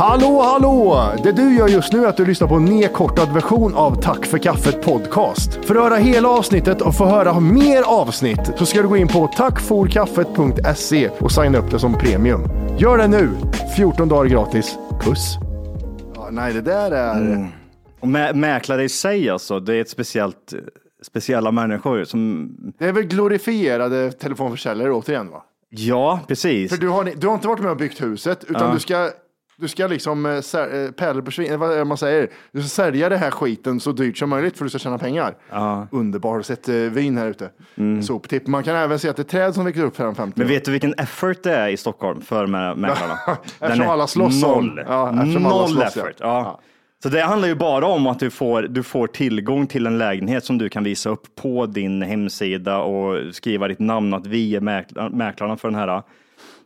Hallå, 0.00 0.40
hallå! 0.42 1.12
Det 1.22 1.32
du 1.32 1.56
gör 1.56 1.68
just 1.68 1.92
nu 1.92 2.04
är 2.04 2.08
att 2.08 2.16
du 2.16 2.26
lyssnar 2.26 2.48
på 2.48 2.54
en 2.54 2.64
nedkortad 2.64 3.34
version 3.34 3.74
av 3.74 4.02
Tack 4.02 4.26
för 4.26 4.38
kaffet 4.38 4.82
podcast. 4.82 5.64
För 5.64 5.74
att 5.74 5.82
höra 5.82 5.96
hela 5.96 6.28
avsnittet 6.28 6.80
och 6.80 6.96
få 6.96 7.04
höra 7.04 7.40
mer 7.40 7.82
avsnitt 7.82 8.40
så 8.56 8.66
ska 8.66 8.82
du 8.82 8.88
gå 8.88 8.96
in 8.96 9.08
på 9.08 9.26
tackforkaffet.se 9.26 11.08
och 11.08 11.32
signa 11.32 11.58
upp 11.58 11.70
det 11.70 11.78
som 11.78 11.98
premium. 11.98 12.40
Gör 12.78 12.98
det 12.98 13.08
nu! 13.08 13.30
14 13.76 14.08
dagar 14.08 14.30
gratis. 14.30 14.78
Puss! 15.00 15.38
Ja, 16.14 16.28
nej, 16.30 16.52
det 16.52 16.60
där 16.60 16.90
är... 16.90 17.48
Och 18.00 18.08
mä 18.08 18.32
mäklare 18.32 18.84
i 18.84 18.88
sig 18.88 19.30
alltså, 19.30 19.60
det 19.60 19.74
är 19.74 19.80
ett 19.80 19.90
speciellt, 19.90 20.54
speciella 21.02 21.50
människor 21.50 22.04
som, 22.04 22.50
Det 22.78 22.84
är 22.84 22.92
väl 22.92 23.04
glorifierade 23.04 24.12
telefonförsäljare 24.12 24.92
återigen 24.92 25.30
va? 25.30 25.42
ja 25.70 26.20
precis. 26.28 26.70
För 26.70 26.80
du 26.80 26.88
har, 26.88 27.12
du 27.16 27.26
har 27.26 27.34
inte 27.34 27.48
varit 27.48 27.60
med 27.60 27.70
och 27.70 27.76
byggt 27.76 28.02
huset 28.02 28.44
utan 28.48 28.74
du 28.74 28.80
ska 28.80 29.10
du 29.60 29.68
ska 29.68 29.86
liksom 29.86 30.26
eh, 30.26 30.30
sär- 30.30 30.84
eh, 30.86 30.90
pärlor 30.90 31.22
på 31.22 31.30
svin, 31.30 31.58
vad 31.58 31.72
är 31.72 31.76
det 31.78 31.84
man 31.84 31.96
säger? 31.96 32.28
Du 32.52 32.60
ska 32.62 32.68
sälja 32.68 33.08
det 33.08 33.16
här 33.16 33.30
skiten 33.30 33.80
så 33.80 33.92
dyrt 33.92 34.18
som 34.18 34.30
möjligt 34.30 34.58
för 34.58 34.64
att 34.64 34.72
du 34.72 34.78
ska 34.78 34.88
tjäna 34.88 34.98
pengar. 34.98 35.34
Har 36.22 36.36
du 36.38 36.42
sett 36.44 36.68
eh, 36.68 36.74
vin 36.74 37.18
här 37.18 37.26
ute? 37.26 37.50
Soptipp. 38.02 38.46
Man 38.46 38.62
kan 38.62 38.76
även 38.76 38.98
se 38.98 39.08
att 39.08 39.16
det 39.16 39.22
är 39.22 39.24
träd 39.24 39.54
som 39.54 39.64
växer 39.64 39.84
upp 39.84 39.98
här 39.98 40.06
om 40.06 40.14
50 40.14 40.38
Men 40.38 40.48
vet 40.48 40.64
du 40.64 40.70
vilken 40.72 40.94
effort 40.94 41.42
det 41.42 41.54
är 41.54 41.68
i 41.68 41.76
Stockholm 41.76 42.20
för 42.20 42.46
mä- 42.46 42.76
mäklarna? 42.76 43.18
Eftersom 43.60 43.80
är 43.86 43.92
alla 43.92 44.06
slåss 44.06 44.44
om- 44.44 44.66
noll. 44.66 44.82
ja, 44.88 45.10
eftersom 45.22 45.46
alla 45.46 45.56
noll 45.56 45.68
slåss, 45.68 45.96
ja. 45.96 46.02
effort. 46.02 46.16
Ja. 46.20 46.60
Så 47.02 47.08
det 47.08 47.20
handlar 47.22 47.48
ju 47.48 47.54
bara 47.54 47.86
om 47.86 48.06
att 48.06 48.18
du 48.18 48.30
får, 48.30 48.62
du 48.62 48.82
får 48.82 49.06
tillgång 49.06 49.66
till 49.66 49.86
en 49.86 49.98
lägenhet 49.98 50.44
som 50.44 50.58
du 50.58 50.68
kan 50.68 50.84
visa 50.84 51.10
upp 51.10 51.34
på 51.42 51.66
din 51.66 52.02
hemsida 52.02 52.78
och 52.78 53.34
skriva 53.34 53.68
ditt 53.68 53.78
namn 53.78 54.14
att 54.14 54.26
vi 54.26 54.56
är 54.56 54.60
mäkla- 54.60 55.10
mäklarna 55.10 55.56
för 55.56 55.68
den 55.68 55.74
här 55.74 56.02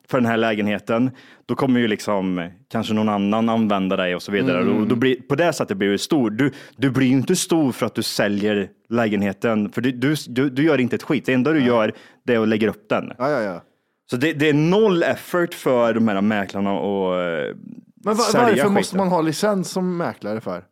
för 0.09 0.19
den 0.19 0.27
här 0.27 0.37
lägenheten, 0.37 1.11
då 1.47 1.55
kommer 1.55 1.81
ju 1.81 1.89
liksom 1.89 2.51
kanske 2.71 2.95
någon 2.95 3.09
annan 3.09 3.49
använda 3.49 3.97
dig 3.97 4.15
och 4.15 4.23
så 4.23 4.33
vidare. 4.33 4.61
Mm. 4.61 4.83
Och 4.83 4.89
då 4.89 4.97
blir, 4.97 5.17
på 5.17 5.35
det 5.35 5.53
sättet 5.53 5.77
blir 5.77 5.89
du 5.89 5.99
stor. 5.99 6.31
Du, 6.31 6.53
du 6.77 6.91
blir 6.91 7.07
ju 7.07 7.13
inte 7.13 7.37
stor 7.37 7.73
för 7.73 7.87
att 7.87 7.95
du 7.95 8.03
säljer 8.03 8.69
lägenheten, 8.89 9.73
för 9.73 9.81
du, 9.81 9.93
du, 9.93 10.15
du, 10.29 10.51
du 10.51 10.65
gör 10.65 10.81
inte 10.81 10.97
ett 10.97 11.03
skit. 11.03 11.27
Det 11.27 11.33
enda 11.33 11.53
du 11.53 11.65
gör 11.65 11.93
det 12.25 12.35
är 12.35 12.41
att 12.41 12.49
lägga 12.49 12.69
upp 12.69 12.89
den. 12.89 13.13
Ja, 13.19 13.31
ja, 13.31 13.43
ja. 13.43 13.63
Så 14.11 14.17
det, 14.17 14.33
det 14.33 14.49
är 14.49 14.55
noll 14.55 15.03
effort 15.03 15.55
för 15.55 15.95
de 15.95 16.09
här 16.09 16.21
mäklarna 16.21 16.71
att 16.71 16.83
eh, 16.83 17.57
Men 18.05 18.15
va, 18.17 18.23
sälja 18.23 18.47
varför 18.47 18.57
skiten. 18.57 18.73
måste 18.73 18.97
man 18.97 19.09
ha 19.09 19.21
licens 19.21 19.71
som 19.71 19.97
mäklare 19.97 20.41
för? 20.41 20.65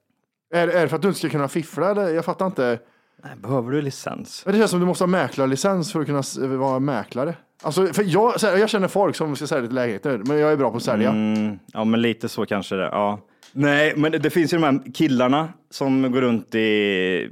Är, 0.55 0.68
är 0.68 0.83
det 0.83 0.88
för 0.88 0.97
att 0.97 1.03
du 1.03 1.09
inte 1.09 1.18
ska 1.18 1.29
kunna 1.29 1.49
fiffla 1.49 1.90
eller? 1.90 2.09
Jag 2.09 2.25
fattar 2.25 2.47
inte. 2.47 2.79
Nej, 3.25 3.33
behöver 3.37 3.71
du 3.73 3.83
licens? 3.83 4.43
Det 4.47 4.53
känns 4.53 4.71
som 4.71 4.81
du 4.81 4.87
måste 4.87 5.05
ha 5.05 5.09
mäklarlicens 5.09 5.93
för 5.93 6.01
att 6.01 6.07
kunna 6.07 6.23
vara 6.57 6.79
mäklare. 6.79 7.35
Alltså, 7.63 7.87
för 7.87 8.05
jag, 8.07 8.33
här, 8.43 8.57
jag 8.57 8.71
känner 8.71 8.89
folk 8.89 9.17
som 9.17 9.37
ska 9.37 9.47
sälja 9.47 9.63
lite 9.63 9.75
lägenheter, 9.75 10.23
men 10.25 10.39
jag 10.39 10.53
är 10.53 10.57
bra 10.57 10.71
på 10.71 10.77
att 10.77 10.83
sälja. 10.83 11.11
Mm, 11.11 11.59
ja, 11.73 11.85
men 11.85 12.03
lite 12.03 12.29
så 12.29 12.47
kanske 12.47 12.75
det. 12.75 12.85
Ja. 12.85 13.21
Nej, 13.53 13.93
men 13.97 14.13
det, 14.13 14.19
det 14.19 14.31
finns 14.31 14.53
ju 14.53 14.59
de 14.59 14.65
här 14.65 14.93
killarna 14.95 15.49
som 15.71 16.13
går 16.13 16.21
runt 16.21 16.55
i 16.55 17.31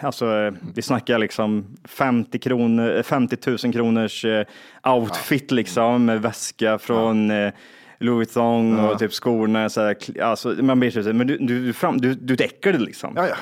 Alltså, 0.00 0.52
vi 0.74 0.82
snackar 0.82 1.18
liksom 1.18 1.76
50, 1.84 2.38
kronor, 2.38 3.02
50 3.02 3.36
000 3.46 3.72
kronors 3.72 4.24
eh, 4.24 4.46
outfit 4.84 5.50
liksom 5.50 6.04
med 6.04 6.22
väska 6.22 6.78
från 6.78 7.30
eh, 7.30 7.52
Louis 7.98 8.16
Vuitton 8.16 8.80
och 8.80 8.98
typ 8.98 9.12
skorna. 9.12 9.68
Så 9.68 9.80
här, 9.80 10.22
alltså, 10.22 10.48
man 10.48 10.80
blir 10.80 10.90
så, 10.90 11.12
men 11.12 11.26
du, 11.26 11.38
du, 11.38 11.64
du, 11.64 11.72
fram, 11.72 11.98
du, 11.98 12.14
du 12.14 12.34
ett 12.34 12.40
äckel 12.40 12.84
liksom. 12.84 13.12
Ja, 13.16 13.28
ja. 13.28 13.36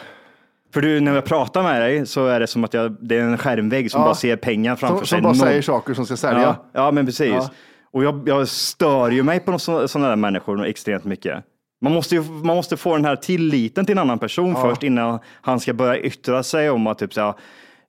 För 0.75 0.81
du, 0.83 1.01
när 1.01 1.15
jag 1.15 1.25
pratar 1.25 1.63
med 1.63 1.81
dig 1.81 2.07
så 2.07 2.27
är 2.27 2.41
det 2.41 2.47
som 2.47 2.65
att 2.65 2.75
jag, 2.75 2.97
det 3.01 3.17
är 3.17 3.21
en 3.23 3.39
skärmvägg 3.39 3.91
som 3.91 4.01
Ja. 4.01 4.05
bara 4.07 4.15
ser 4.15 4.37
pengar 4.37 4.77
framför 4.77 4.97
Som, 4.97 5.07
sig. 5.07 5.19
som 5.19 5.23
bara 5.23 5.35
säger 5.35 5.63
saker 5.63 5.95
som 5.95 6.07
ska 6.07 6.17
sälja. 6.17 6.43
Ja, 6.43 6.65
ja 6.73 6.91
men 6.91 7.07
precis. 7.07 7.29
Ja. 7.35 7.51
Och 7.93 8.05
jag, 8.05 8.29
jag 8.29 8.49
stör 8.49 9.11
ju 9.11 9.23
mig 9.23 9.41
på 9.41 9.59
sådana 9.59 10.09
där 10.09 10.17
människor 10.17 10.67
extremt 10.67 11.05
mycket. 11.05 11.45
Man 11.83 11.93
måste, 11.93 12.15
ju, 12.15 12.23
man 12.23 12.57
måste 12.57 12.77
få 12.77 12.97
den 12.97 13.05
här 13.05 13.17
tilliten 13.17 13.87
till 13.87 13.93
en 13.93 13.99
annan 13.99 14.19
person 14.19 14.57
först 14.57 14.83
innan 14.83 15.19
han 15.41 15.61
ska 15.61 15.73
börja 15.73 15.99
yttra 15.99 16.43
sig 16.43 16.71
om 16.71 16.87
att 16.87 16.99
typ 16.99 17.15
så 17.15 17.35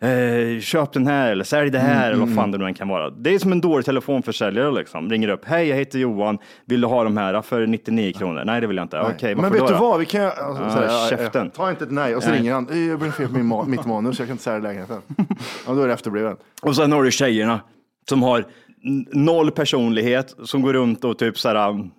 eh, 0.01 0.59
köp 0.61 0.93
den 0.93 1.07
här 1.07 1.31
eller 1.31 1.43
sälj 1.43 1.69
det 1.69 1.79
här 1.79 2.07
Mm, 2.11 2.13
eller 2.21 2.25
vad 2.25 2.35
fan 2.35 2.51
det 2.51 2.57
nu 2.57 2.65
än 2.65 2.73
kan 2.73 2.87
vara. 2.87 3.09
Det 3.09 3.33
är 3.35 3.39
som 3.39 3.51
en 3.51 3.61
dålig 3.61 3.85
telefonförsäljare 3.85 4.71
liksom. 4.71 5.09
Ringer 5.09 5.27
upp, 5.29 5.45
hej 5.45 5.67
jag 5.67 5.77
heter 5.77 5.99
Johan, 5.99 6.37
vill 6.65 6.81
du 6.81 6.87
ha 6.87 7.03
de 7.03 7.17
här 7.17 7.41
för 7.41 7.67
99 7.67 8.13
kronor? 8.13 8.43
Nej 8.45 8.61
det 8.61 8.67
vill 8.67 8.77
jag 8.77 8.83
inte. 8.83 8.99
Okej, 8.99 9.35
men 9.35 9.43
varför 9.43 9.53
vet 9.59 9.67
då 9.67 9.67
du 9.67 9.73
då? 9.73 9.79
vad, 9.89 9.99
vi 9.99 10.05
kan 10.05 10.25
alltså, 10.25 10.63
Ja, 10.63 10.69
säga, 10.73 10.91
ja, 10.91 11.07
käften. 11.09 11.49
ta 11.49 11.69
inte 11.69 11.83
ett 11.83 11.91
nej 11.91 12.15
och 12.15 12.23
så 12.23 12.29
Nej. 12.29 12.39
ringer 12.39 12.53
han, 12.53 12.69
"Eh, 12.69 12.77
jag 12.79 12.99
blev 12.99 13.11
fel 13.11 13.27
på 13.27 13.33
min 13.33 13.51
ma- 13.53 13.67
mitt 13.67 13.85
manus, 13.85 14.19
jag 14.19 14.27
kan 14.27 14.33
inte 14.33 14.43
sälja 14.43 14.59
lägenheten. 14.59 15.01
ja, 15.67 15.73
då 15.73 15.81
är 15.81 15.87
det 15.87 15.93
efterbliven. 15.93 16.35
Och 16.61 16.75
sen 16.75 16.91
har 16.91 17.03
du 17.03 17.11
tjejerna 17.11 17.59
som 18.09 18.23
har 18.23 18.45
noll 19.11 19.51
personlighet, 19.51 20.35
som 20.43 20.61
går 20.61 20.73
runt 20.73 21.03
och 21.03 21.17
typ 21.17 21.39
så 21.39 21.47
här 21.49 21.89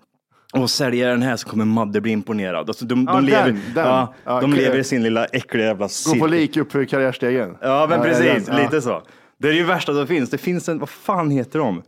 och 0.52 0.70
säljer 0.70 1.08
den 1.08 1.22
här 1.22 1.36
så 1.36 1.48
kommer 1.48 1.64
Madde 1.64 2.00
bli 2.00 2.12
imponerad. 2.12 2.68
Alltså 2.68 2.84
de, 2.84 3.04
Ja, 3.08 3.12
de, 3.12 3.16
den, 3.16 3.24
lever, 3.24 3.46
den. 3.74 3.84
Ja, 3.86 4.14
Ja, 4.24 4.40
de 4.40 4.52
lever 4.52 4.78
i 4.78 4.84
sin 4.84 5.02
lilla 5.02 5.24
äckliga 5.24 5.64
jävla 5.66 5.84
Gå 5.84 5.88
på 5.88 5.88
cirkel. 5.88 6.30
lik 6.30 6.56
upp 6.56 6.72
för 6.72 6.84
karriärstegen. 6.84 7.56
Ja, 7.60 7.86
men 7.90 8.02
precis. 8.02 8.48
Lite 8.58 8.82
så. 8.82 9.02
Det 9.38 9.48
är 9.48 9.52
ju 9.52 9.64
värsta 9.64 9.94
som 9.94 10.06
finns. 10.06 10.30
Det 10.30 10.38
finns 10.38 10.68
en, 10.68 10.78
vad 10.78 10.88
fan 10.88 11.30
heter 11.30 11.58
de? 11.58 11.82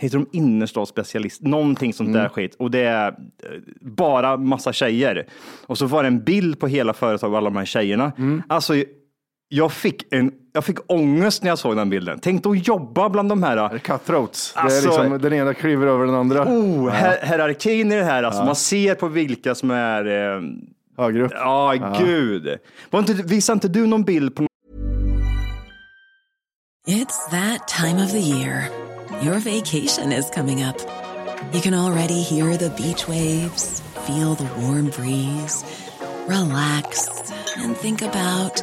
Heter 0.00 0.18
de 0.18 0.26
innerstadsspecialist? 0.32 1.42
Någonting 1.42 1.92
sånt 1.92 2.08
Mm. 2.08 2.22
där 2.22 2.28
skit. 2.28 2.56
Och 2.58 2.70
det 2.70 2.78
är 2.80 3.08
eh, 3.08 3.14
bara 3.80 4.36
massa 4.36 4.72
tjejer. 4.72 5.26
Och 5.66 5.78
så 5.78 5.86
var 5.86 6.02
det 6.02 6.06
en 6.06 6.24
bild 6.24 6.60
på 6.60 6.66
hela 6.66 6.92
företaget 6.92 7.32
och 7.32 7.38
alla 7.38 7.50
de 7.50 7.56
här 7.56 7.64
tjejerna. 7.64 8.12
Mm. 8.18 8.42
Alltså, 8.48 8.74
jag 9.48 9.72
fick, 9.72 10.12
en, 10.14 10.32
jag 10.52 10.64
fick 10.64 10.90
ångest 10.90 11.42
när 11.42 11.48
jag 11.50 11.58
såg 11.58 11.76
den 11.76 11.90
bilden. 11.90 12.18
Tänk 12.22 12.46
att 12.46 12.66
jobba 12.68 13.08
bland 13.08 13.28
de 13.28 13.42
här 13.42 13.78
cutthroats. 13.78 14.52
Alltså- 14.56 14.88
det 14.88 14.94
är 14.96 15.02
liksom, 15.02 15.18
den 15.22 15.32
ena 15.32 15.54
kliver 15.54 15.86
över 15.86 16.06
den 16.06 16.14
andra. 16.14 16.42
Oh, 16.44 16.90
her- 16.90 17.26
hierarkin 17.26 17.92
i 17.92 17.96
det 17.96 18.04
här, 18.04 18.22
alltså 18.22 18.44
man 18.44 18.56
ser 18.56 18.94
på 18.94 19.08
vilka 19.08 19.54
som 19.54 19.70
är... 19.70 20.06
Eh, 20.36 20.42
Högre 20.98 21.24
upp. 21.24 21.32
ja, 21.34 21.74
gud. 21.98 22.58
Var 22.90 22.98
inte, 23.00 23.12
visade 23.12 23.54
inte 23.54 23.68
du 23.68 23.86
någon 23.86 24.04
bild 24.04 24.34
på 24.36 24.46
It's 26.88 27.30
that 27.30 27.68
time 27.68 28.04
of 28.04 28.10
the 28.12 28.18
year. 28.20 28.68
Your 29.22 29.34
vacation 29.38 30.12
is 30.12 30.30
coming 30.34 30.64
up. 30.64 30.76
You 31.52 31.60
can 31.60 31.74
already 31.74 32.22
hear 32.22 32.56
the 32.56 32.70
beach 32.82 33.08
waves, 33.08 33.82
feel 34.06 34.34
the 34.36 34.48
warm 34.60 34.86
breeze, 34.96 35.64
relax, 36.28 37.08
and 37.64 37.76
think 37.76 38.02
about 38.02 38.62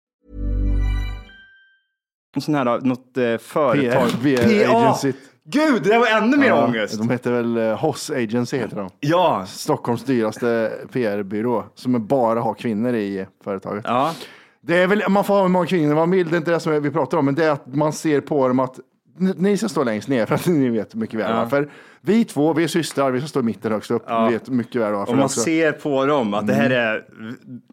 Sån 2.39 2.55
här, 2.55 2.65
något 2.65 3.17
eh, 3.17 3.37
företag. 3.37 4.09
PR 4.23 4.67
PA. 4.67 4.77
agency. 4.77 5.13
Gud, 5.43 5.83
det 5.83 5.97
var 5.97 6.07
ännu 6.07 6.37
mer 6.37 6.47
Ja, 6.47 6.65
ångest. 6.65 6.97
De 6.97 7.09
heter 7.09 7.31
väl 7.31 7.57
eh, 7.57 7.79
Hoss 7.79 8.09
Agency 8.09 8.57
heter 8.57 8.75
de. 8.75 8.89
Ja. 8.99 9.45
Stockholms 9.47 10.03
dyraste 10.03 10.71
PR-byrå 10.91 11.63
som 11.75 12.07
bara 12.07 12.41
har 12.41 12.53
kvinnor 12.53 12.95
i 12.95 13.25
företaget. 13.43 13.83
Ja. 13.87 14.13
Det 14.61 14.77
är 14.77 14.87
väl, 14.87 15.03
man 15.09 15.23
får 15.23 15.33
ha 15.33 15.41
hur 15.41 15.49
många 15.49 15.65
kvinnor 15.65 15.95
man 15.95 16.11
vill, 16.11 16.29
det 16.29 16.35
är 16.35 16.37
inte 16.37 16.51
det 16.51 16.59
som 16.59 16.81
vi 16.81 16.91
pratar 16.91 17.17
om, 17.17 17.25
men 17.25 17.35
det 17.35 17.45
är 17.45 17.51
att 17.51 17.75
man 17.75 17.93
ser 17.93 18.21
på 18.21 18.47
dem 18.47 18.59
att 18.59 18.79
ni- 19.21 19.33
ni 19.37 19.57
ska 19.57 19.69
stå 19.69 19.83
längst 19.83 20.07
ner 20.07 20.25
för 20.25 20.35
att 20.35 20.47
ni 20.47 20.69
vet 20.69 20.95
mycket 20.95 21.19
väl 21.19 21.29
Ja. 21.31 21.35
varför. 21.37 21.69
Vi 22.01 22.25
två, 22.25 22.53
vi 22.53 22.63
är 22.63 22.67
systrar, 22.67 23.11
vi 23.11 23.19
ska 23.19 23.27
stå 23.27 23.39
i 23.39 23.43
mitten 23.43 23.71
högst 23.71 23.91
upp, 23.91 24.03
Ja. 24.07 24.29
vet 24.29 24.49
mycket 24.49 24.81
väl 24.81 24.93
varför. 24.93 25.11
Och 25.11 25.17
man 25.17 25.25
också. 25.25 25.39
ser 25.41 25.71
på 25.71 26.05
dem 26.05 26.33
att 26.33 26.47
det 26.47 26.53
här 26.53 26.69
är, 26.69 27.05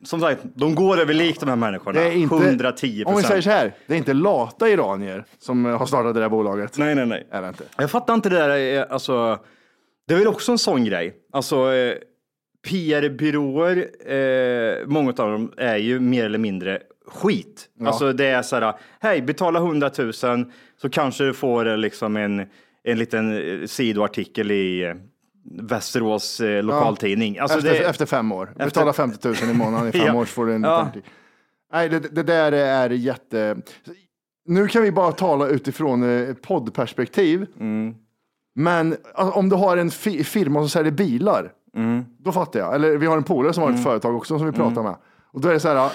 som 0.04 0.20
sagt, 0.20 0.40
de 0.54 0.74
går 0.74 1.00
över 1.00 1.14
lik 1.14 1.40
de 1.40 1.48
här 1.48 1.56
människorna. 1.56 2.00
det 2.00 2.06
är 2.06 2.12
inte, 2.12 2.34
110 2.34 3.02
Om 3.06 3.16
vi 3.16 3.22
säger 3.22 3.40
så 3.40 3.50
här, 3.50 3.74
det 3.86 3.94
är 3.94 3.98
inte 3.98 4.12
lata 4.14 4.68
iranier 4.68 5.24
som 5.38 5.64
har 5.64 5.86
startat 5.86 6.14
det 6.14 6.20
där 6.20 6.28
bolaget. 6.28 6.78
Nej, 6.78 6.94
nej, 6.94 7.06
nej. 7.06 7.26
Är 7.30 7.42
det 7.42 7.48
inte. 7.48 7.64
Jag 7.78 7.90
fattar 7.90 8.14
inte 8.14 8.28
det 8.28 8.36
där, 8.36 8.78
eh, 8.80 8.84
alltså, 8.90 9.38
det 10.08 10.14
är 10.14 10.18
väl 10.18 10.28
också 10.28 10.52
en 10.52 10.58
sån 10.58 10.84
grej. 10.84 11.14
Alltså, 11.32 11.72
eh, 11.72 11.94
PR-byråer, 12.68 13.76
eh, 14.12 14.86
många 14.86 15.08
av 15.10 15.30
dem 15.30 15.52
är 15.56 15.76
ju 15.76 16.00
mer 16.00 16.24
eller 16.24 16.38
mindre 16.38 16.78
skit. 17.06 17.66
Alltså 17.86 18.12
det 18.12 18.26
är 18.26 18.42
så 18.42 18.56
här, 18.56 18.74
hej, 19.00 19.22
betala 19.22 19.58
100 19.58 19.90
000 19.98 20.12
så 20.82 20.88
kanske 20.90 21.24
du 21.24 21.34
får 21.34 21.68
eh, 21.68 21.76
liksom 21.76 22.16
en, 22.16 22.46
en 22.84 22.98
liten 22.98 23.32
eh, 23.60 23.66
sidoartikel 23.66 24.50
i 24.50 24.84
eh, 24.84 24.94
Västerås 25.62 26.40
eh, 26.40 26.62
lokaltidning. 26.62 27.38
Alltså 27.38 27.58
efter, 27.58 27.70
det, 27.72 27.78
efter 27.78 28.06
fem 28.06 28.32
år. 28.32 28.52
Betala 28.56 28.92
50 28.92 29.28
000 29.28 29.36
i 29.50 29.54
månaden 29.54 29.88
i 29.88 29.92
fem 29.98 30.02
Ja. 30.06 30.14
år 30.14 30.24
så 30.24 30.30
får 30.32 30.46
du 30.46 30.54
en 30.54 30.62
Ja. 30.62 30.90
liten 30.94 31.10
Nej, 31.72 31.88
det, 31.88 31.98
det 31.98 32.22
där 32.22 32.52
är 32.52 32.90
jätte... 32.90 33.56
Nu 34.46 34.68
kan 34.68 34.82
vi 34.82 34.92
bara 34.92 35.12
tala 35.12 35.48
utifrån 35.48 36.04
poddperspektiv. 36.42 37.46
Mm. 37.60 37.94
Men 38.54 38.96
alltså, 39.14 39.38
om 39.38 39.48
du 39.48 39.56
har 39.56 39.76
en 39.76 39.90
fi- 39.90 40.24
firma 40.24 40.60
som 40.60 40.68
säljer 40.68 40.92
bilar, 40.92 41.52
Mm. 41.76 42.04
då 42.18 42.32
fattar 42.32 42.60
jag. 42.60 42.74
Eller 42.74 42.96
vi 42.96 43.06
har 43.06 43.16
en 43.16 43.22
polare 43.24 43.52
som 43.52 43.62
har 43.62 43.70
ett 43.70 43.82
företag 43.82 44.16
också 44.16 44.38
som 44.38 44.46
vi 44.46 44.52
pratar 44.52 44.82
med. 44.82 44.96
Och 45.32 45.40
då 45.40 45.48
är 45.48 45.52
det 45.52 45.60
så 45.60 45.68
här, 45.68 45.90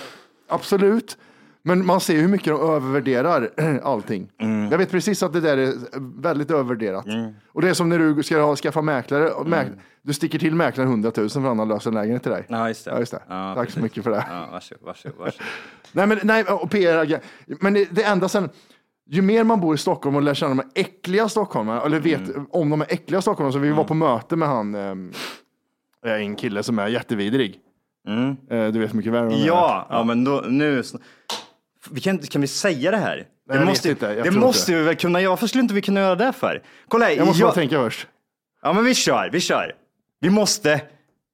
absolut. 0.50 1.18
Men 1.66 1.86
man 1.86 2.00
ser 2.02 2.16
hur 2.22 2.28
mycket 2.28 2.48
de 2.48 2.62
övervärderar 2.62 3.50
allting. 3.84 4.30
Mm. 4.42 4.72
Jag 4.72 4.78
vet 4.78 4.92
precis 4.92 5.24
att 5.24 5.34
det 5.34 5.42
där 5.42 5.58
är 5.58 5.74
väldigt 6.22 6.52
övervärderat. 6.52 7.06
Och 7.52 7.62
det 7.62 7.70
är 7.70 7.74
som 7.74 7.90
när 7.90 8.00
du 8.00 8.24
ska 8.24 8.42
ha, 8.42 8.56
skaffa 8.56 8.82
mäklare. 8.82 9.30
och 9.30 9.48
Mäk, 9.48 9.68
Du 10.02 10.14
sticker 10.14 10.40
till 10.40 10.56
mäklaren 10.56 10.90
100 10.90 11.12
000 11.18 11.30
för 11.30 11.40
att 11.40 11.46
han 11.46 11.60
har 11.60 11.66
löst 11.66 11.86
en 11.88 11.94
lägenhet 11.94 12.24
till 12.24 12.32
dig. 12.32 12.46
Ja, 12.48 12.68
just 12.68 12.86
det. 12.86 12.92
Ja, 12.92 13.00
just 13.00 13.12
det. 13.12 13.22
Ja, 13.30 13.54
Tack 13.56 13.70
så 13.72 13.80
mycket 13.80 14.04
för 14.04 14.12
det. 14.12 14.26
Ja, 14.30 14.48
varsågod, 14.52 14.86
varsågod, 14.86 15.18
varsågod. 15.20 15.48
Nej, 15.92 16.08
men, 16.08 16.20
nej, 16.24 16.44
och 16.44 16.72
PR, 16.72 17.20
men 17.62 17.74
det, 17.74 17.88
det 17.92 18.04
enda 18.04 18.30
sen, 18.30 18.50
ju 19.10 19.22
mer 19.22 19.44
man 19.44 19.60
bor 19.62 19.76
i 19.76 19.78
Stockholm 19.78 20.16
och 20.16 20.22
lär 20.22 20.34
känna 20.34 20.50
de 20.50 20.60
här 20.60 20.68
äckliga 20.76 21.30
stockholmarna, 21.30 21.82
eller 21.82 22.00
vet 22.00 22.30
Mm. 22.30 22.46
om 22.52 22.70
de 22.70 22.82
är 22.82 22.88
äckliga 22.94 23.22
stockholmarna, 23.22 23.54
så 23.54 23.60
vi 23.60 23.70
var 23.72 23.84
på 23.84 23.94
möte 23.94 24.36
med 24.36 24.48
han, 24.48 24.76
eh, 24.76 26.12
en 26.12 26.36
kille 26.36 26.64
som 26.64 26.80
är 26.80 26.88
jättevidrig. 26.88 27.60
Eh, 28.50 28.68
du 28.68 28.80
vet 28.80 28.94
mycket 28.94 29.12
väl 29.14 29.24
vem. 29.24 29.34
Mm. 29.34 29.46
Ja, 29.48 29.88
ja, 29.90 30.04
men 30.04 30.24
då, 30.24 30.44
nu... 30.48 30.84
Vi 31.92 32.02
kan, 32.02 32.18
kan 32.18 32.42
vi 32.42 32.48
säga 32.48 32.92
det 32.92 32.98
här? 32.98 33.26
jag 33.48 33.60
det 33.60 33.66
måste, 33.66 33.90
inte. 33.90 34.06
Jag 34.06 34.24
det 34.24 34.32
måste 34.32 34.72
inte. 34.72 34.80
vi 34.82 34.86
väl 34.88 34.96
kunna 34.96 35.22
göra? 35.22 35.30
Varför 35.30 35.48
skulle 35.48 35.62
inte 35.62 35.74
vi 35.74 35.82
kunna 35.82 36.00
göra 36.00 36.16
det 36.16 36.34
för? 36.34 36.62
Kolla 36.88 37.06
här, 37.06 37.12
Jag 37.14 37.28
måste 37.28 37.42
jag- 37.42 37.48
bara 37.50 37.54
tänka 37.56 37.76
först. 37.78 38.08
Ja, 38.62 38.74
men 38.74 38.86
vi 38.86 38.96
kör, 38.96 39.30
vi 39.32 39.40
kör. 39.40 39.76
Vi 40.22 40.30
måste. 40.30 40.82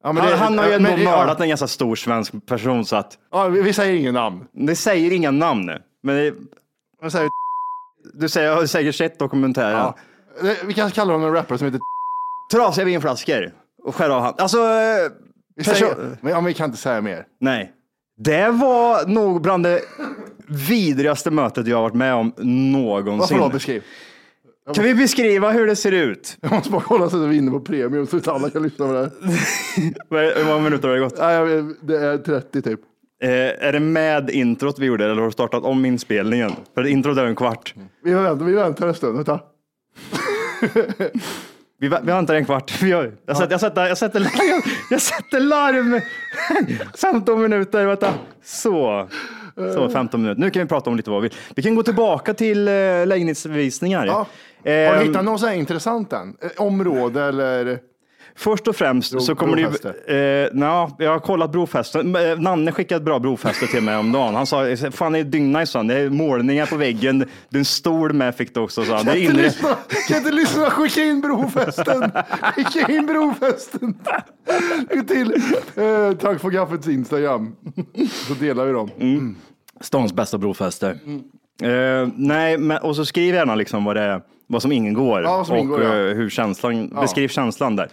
Ja, 0.04 0.12
men 0.14 0.24
han, 0.24 0.32
det- 0.32 0.38
han 0.38 0.58
har 0.58 0.68
ju 0.68 0.74
ändå 0.74 0.90
men 0.90 1.00
det- 1.00 1.06
ja. 1.06 1.18
mördat 1.18 1.40
en 1.42 1.50
ganska 1.50 1.68
stor 1.68 1.96
svensk 1.96 2.46
person 2.46 2.86
så 2.86 2.96
att 2.96 3.18
Ja, 3.32 3.48
vi, 3.48 3.62
vi 3.62 3.74
säger 3.74 3.94
ingen 4.00 4.14
namn. 4.14 4.46
det 4.52 4.76
säger 4.76 5.12
inga 5.12 5.32
namn 5.32 5.66
nu. 5.66 5.82
Men 6.04 6.16
det, 6.16 6.34
Vi, 7.04 7.12
säger, 7.12 7.30
du 8.14 8.30
säger, 8.30 8.48
jag 8.50 8.56
har 8.56 8.66
säkert 8.66 8.96
sett 8.96 9.20
dokumentären. 9.20 9.72
ja. 9.78 9.96
Det- 10.42 10.64
vi 10.66 10.74
kan 10.74 10.92
kalla 10.92 11.14
honom 11.14 11.28
en 11.28 11.34
rapper 11.36 11.58
som 11.58 11.66
heter 11.66 11.80
Trasiga 12.52 12.86
vinflaskor 12.86 13.52
och 13.84 13.96
skär 13.96 14.10
av 14.10 14.22
hand. 14.22 14.36
Alltså, 14.42 14.58
vi, 15.56 15.64
säger, 15.64 15.96
men, 16.22 16.32
ja, 16.32 16.36
men 16.42 16.46
vi 16.46 16.54
kan 16.54 16.66
inte 16.66 16.78
säga 16.78 17.02
mer. 17.02 17.26
nej. 17.40 17.72
Det 18.22 18.50
var 18.50 19.06
nog 19.06 19.42
bland 19.42 19.64
det 19.66 19.82
vidrigaste 20.50 21.32
mötet 21.32 21.68
jag 21.68 21.78
har 21.78 21.82
varit 21.84 21.94
med 21.94 22.14
om 22.14 22.34
någonsin. 22.38 23.18
Varför 23.20 23.38
då? 23.38 23.50
Beskriv. 23.50 23.84
Kan 24.76 24.84
vi 24.84 24.96
beskriva 24.96 25.52
hur 25.52 25.68
det 25.68 25.76
ser 25.76 25.92
ut? 25.92 26.38
Jag 26.42 26.52
måste 26.52 26.70
bara 26.70 26.82
kolla 26.82 27.10
så 27.10 27.24
att 27.24 27.30
vi 27.30 27.36
är 27.36 27.40
inne 27.40 27.52
på 27.52 27.60
premium 27.60 28.08
så 28.08 28.18
att 28.18 28.28
alla 28.28 28.50
kan 28.50 28.64
lyssna 28.64 28.88
på 28.88 28.94
det 28.94 29.00
här. 29.00 29.12
Hur 30.38 30.46
många 30.46 30.60
minuter 30.60 30.88
har 30.88 30.96
det 30.96 31.02
gått? 31.02 31.18
Nej, 31.18 31.64
det 31.82 31.98
är 31.98 32.18
30 32.18 32.62
typ. 32.62 32.80
Eh, 33.24 33.30
är 33.68 33.72
det 33.72 33.80
med 33.80 34.30
introt 34.30 34.80
vi 34.80 34.86
gjorde 34.86 35.06
eller 35.06 35.16
har 35.16 35.26
du 35.26 35.32
startat 35.32 35.64
om 35.64 35.86
inspelningen? 35.86 36.52
För 36.74 36.88
introt 36.88 37.18
är 37.18 37.26
en 37.26 37.36
kvart. 37.36 37.74
Vi 38.04 38.14
väntar, 38.14 38.46
vi 38.46 38.54
väntar 38.54 38.88
en 38.88 38.94
stund. 38.94 39.16
Vänta. 39.16 39.40
Vi, 41.82 41.90
vä- 41.90 42.00
vi 42.02 42.12
väntar 42.12 42.36
en 42.36 42.46
kvart. 42.46 42.82
Vi 42.82 42.90
gör, 42.90 43.12
jag, 43.26 43.38
sätter, 43.38 43.52
jag, 43.52 43.60
sätter, 43.60 43.88
jag, 43.88 43.98
sätter, 43.98 44.20
larm, 44.20 44.62
jag 44.90 45.02
sätter 45.02 45.40
larm. 45.40 46.02
15 47.02 47.42
minuter, 47.42 47.86
vänta. 47.86 48.14
Så. 48.44 49.08
Så, 49.74 49.90
15 49.90 50.22
minuter. 50.22 50.42
Nu 50.42 50.50
kan 50.50 50.62
vi 50.64 50.68
prata 50.70 50.90
om 50.90 50.96
lite 50.98 51.10
vad 51.10 51.22
vi 51.22 51.28
vill. 51.30 51.38
Vi 51.56 51.62
kan 51.64 51.76
gå 51.76 51.84
tillbaka 51.84 52.34
till 52.34 52.68
eh, 52.68 52.74
lägenhetsvisningar. 53.06 54.06
Ja. 54.06 54.28
Har 54.64 55.00
du 55.00 55.06
hittat 55.06 55.26
något 55.26 55.40
så 55.40 55.46
här 55.48 55.56
intressant 55.56 56.14
än? 56.14 56.36
Eh, 56.42 56.50
Område 56.66 57.24
eller? 57.24 57.80
Först 58.36 58.68
och 58.68 58.76
främst 58.76 59.12
Bro- 59.12 59.22
så 59.22 59.36
kommer 59.36 59.56
det 59.58 59.62
brofäste. 59.64 59.90
Eh, 60.14 60.58
nja, 60.58 60.92
jag 61.00 61.12
har 61.12 61.20
kollat 61.20 61.52
brofästen. 61.52 62.16
Eh, 62.16 62.40
Nanne 62.40 62.72
skickade 62.72 62.98
ett 63.00 63.06
bra 63.06 63.20
brofäste 63.20 63.68
till 63.68 63.84
mig 63.84 63.98
om 63.98 64.12
dagen. 64.12 64.36
Han 64.36 64.46
sa, 64.46 64.66
fan 64.92 65.12
det 65.14 65.20
är 65.20 65.24
dyngnice, 65.24 65.84
det 65.84 65.96
är 65.96 66.10
målningar 66.10 66.66
på 66.66 66.76
väggen. 66.78 67.20
Det 67.20 67.58
är 67.58 67.60
en 67.60 67.66
stol 67.66 68.14
med 68.14 68.36
fick 68.36 68.54
du 68.54 68.60
också, 68.60 68.84
sa 68.86 68.96
han. 68.96 69.06
Det 69.06 69.12
är 69.12 69.14
Kan 69.14 69.22
inre... 69.36 69.42
lyssna, 69.44 69.70
kan 70.08 70.18
inte 70.18 70.32
lyssna, 70.32 70.70
skicka 70.70 71.02
in 71.04 71.22
brofästen. 71.22 72.12
Skicka 72.56 72.92
in 72.94 73.06
brofästen. 73.06 73.98
Till. 75.08 75.34
Eh, 75.76 76.12
tack 76.18 76.42
för 76.42 76.52
kaffets 76.52 76.88
Instagram. 76.88 77.56
Så 78.28 78.34
delar 78.34 78.66
vi 78.66 78.72
dem. 78.74 78.90
Mm. 79.00 79.36
Stans 79.82 80.14
bästa 80.14 80.38
brofäste. 80.38 81.00
Eh, 81.64 82.08
nej, 82.16 82.58
men, 82.58 82.78
och 82.78 82.96
så 82.96 83.06
skriv 83.06 83.36
gärna 83.36 83.56
liksom 83.56 83.84
vad, 83.84 83.96
det 83.96 84.22
vad 84.48 84.62
som 84.62 84.72
ingår 84.72 85.22
Ja, 85.22 85.38
vad 85.38 85.48
som 85.48 85.56
och 85.56 85.62
ingår, 85.62 85.84
ja. 85.84 85.96
eh, 85.96 86.16
hur 86.16 86.30
känslan, 86.30 86.90
beskriv 86.90 87.28
känslan 87.28 87.76
där. 87.76 87.90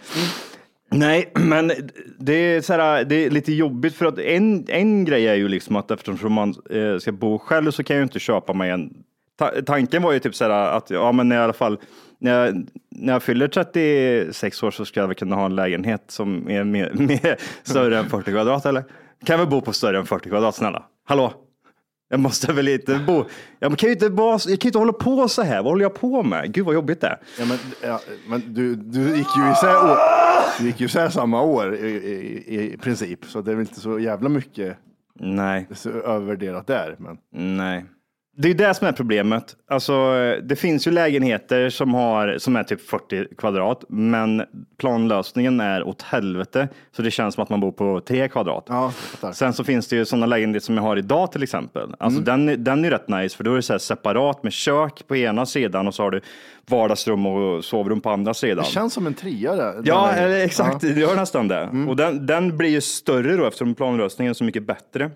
Nej, 0.91 1.31
men 1.35 1.71
det 2.19 2.33
är, 2.33 2.61
så 2.61 2.73
här, 2.73 3.03
det 3.03 3.25
är 3.25 3.29
lite 3.29 3.53
jobbigt 3.53 3.95
för 3.95 4.05
att 4.05 4.19
en, 4.19 4.65
en 4.67 5.05
grej 5.05 5.27
är 5.27 5.35
ju 5.35 5.47
liksom 5.47 5.75
att 5.75 5.91
eftersom 5.91 6.33
man 6.33 6.53
eh, 6.69 6.97
ska 6.99 7.11
bo 7.11 7.39
själv 7.39 7.71
så 7.71 7.83
kan 7.83 7.95
jag 7.95 8.01
ju 8.01 8.03
inte 8.03 8.19
köpa 8.19 8.53
mig 8.53 8.71
en 8.71 8.93
Ta 9.37 9.51
tanken 9.65 10.03
var 10.03 10.11
ju 10.11 10.19
typ 10.19 10.35
så 10.35 10.43
här 10.43 10.51
att 10.51 10.89
ja, 10.89 11.11
men 11.11 11.31
i 11.31 11.37
alla 11.37 11.53
fall 11.53 11.77
när 12.19 12.45
jag, 12.45 12.65
när 12.89 13.13
jag 13.13 13.23
fyller 13.23 13.47
36 13.47 14.63
år 14.63 14.71
så 14.71 14.85
ska 14.85 14.99
jag 14.99 15.07
väl 15.07 15.15
kunna 15.15 15.35
ha 15.35 15.45
en 15.45 15.55
lägenhet 15.55 16.03
som 16.07 16.49
är 16.49 16.63
mer, 16.63 16.91
mer 16.95 17.37
större 17.63 17.97
än 17.97 18.09
40 18.09 18.31
kvadrat 18.31 18.65
eller? 18.65 18.83
Kan 19.25 19.39
väl 19.39 19.47
bo 19.47 19.61
på 19.61 19.73
större 19.73 19.97
än 19.97 20.05
40 20.05 20.29
kvadrat 20.29 20.55
snälla? 20.55 20.83
Hallå? 21.05 21.33
Jag 22.09 22.19
måste 22.19 22.53
väl 22.53 22.67
inte 22.67 22.99
bo. 23.07 23.25
Jag 23.59 23.77
kan 23.77 23.89
ju 23.89 23.93
inte, 23.93 24.09
bara, 24.09 24.31
jag 24.31 24.41
kan 24.43 24.57
ju 24.61 24.69
inte 24.69 24.79
hålla 24.79 24.93
på 24.93 25.27
så 25.27 25.41
här. 25.41 25.55
Vad 25.55 25.65
håller 25.65 25.85
jag 25.85 25.93
på 25.93 26.23
med? 26.23 26.53
Gud 26.53 26.65
vad 26.65 26.75
jobbigt 26.75 27.01
det 27.01 27.07
är. 27.07 27.19
Ja, 27.39 27.45
men, 27.45 27.57
ja, 27.81 27.99
men 28.29 28.53
du, 28.53 28.75
du 28.75 28.99
gick 28.99 29.37
ju 29.37 29.51
isär, 29.51 29.75
år, 29.91 29.97
du 30.59 30.65
gick 30.65 30.79
ju 30.79 30.85
isär 30.85 31.09
samma 31.09 31.41
år 31.41 31.75
i, 31.75 31.87
i, 31.87 32.73
i 32.73 32.77
princip, 32.77 33.25
så 33.25 33.41
det 33.41 33.51
är 33.51 33.55
väl 33.55 33.67
inte 33.67 33.79
så 33.79 33.99
jävla 33.99 34.29
mycket 34.29 34.77
Nej, 35.19 35.67
övervärderat 35.85 36.67
där. 36.67 36.95
Men 36.99 37.17
nej. 37.57 37.85
Det 38.39 38.49
är 38.49 38.53
det 38.53 38.73
som 38.73 38.87
är 38.87 38.91
problemet. 38.91 39.55
Alltså, 39.69 40.13
det 40.43 40.55
finns 40.55 40.87
ju 40.87 40.91
lägenheter 40.91 41.69
som, 41.69 41.93
har, 41.93 42.37
som 42.37 42.55
är 42.55 42.63
typ 42.63 42.89
40 42.89 43.35
kvadrat, 43.37 43.83
men 43.89 44.43
planlösningen 44.77 45.59
är 45.59 45.83
åt 45.83 46.01
helvete. 46.01 46.67
Så 46.91 47.01
det 47.01 47.11
känns 47.11 47.35
som 47.35 47.43
att 47.43 47.49
man 47.49 47.59
bor 47.59 47.71
på 47.71 48.01
3 48.07 48.29
kvadrat. 48.29 48.65
Ja. 48.67 48.93
Sen 49.33 49.53
så 49.53 49.63
finns 49.63 49.87
det 49.87 49.95
ju 49.95 50.05
sådana 50.05 50.25
lägenheter 50.25 50.65
som 50.65 50.75
jag 50.75 50.83
har 50.83 50.97
idag 50.97 51.31
till 51.31 51.43
exempel. 51.43 51.95
Alltså 51.99 52.21
den, 52.21 52.63
den 52.63 52.85
är 52.85 52.89
rätt 52.89 53.07
nice 53.07 53.37
för 53.37 53.43
då 53.43 53.51
är 53.51 53.55
det 53.55 53.61
så 53.61 53.79
separat 53.79 54.43
med 54.43 54.53
kök 54.53 55.07
på 55.07 55.15
ena 55.15 55.45
sidan 55.45 55.87
och 55.87 55.95
så 55.95 56.03
har 56.03 56.11
du 56.11 56.21
vardagsrum 56.69 57.25
och 57.25 57.65
sovrum 57.65 58.01
på 58.01 58.09
andra 58.09 58.33
sidan. 58.33 58.63
Det 58.65 58.71
känns 58.71 58.93
som 58.93 59.07
en 59.07 59.13
trea 59.13 59.55
där. 59.55 59.81
Ja, 59.83 60.11
eller 60.11 60.45
exakt. 60.45 60.83
Ja. 60.83 60.89
Det 60.93 60.99
gör 60.99 61.15
nästan 61.15 61.47
det. 61.47 61.85
Och 61.87 61.95
den, 61.95 62.25
den 62.25 62.57
blir 62.57 62.69
ju 62.69 62.81
större 62.81 63.35
då 63.35 63.45
eftersom 63.45 63.75
planlösningen 63.75 64.29
är 64.29 64.33
så 64.33 64.43
mycket 64.43 64.67
bättre. 64.67 65.11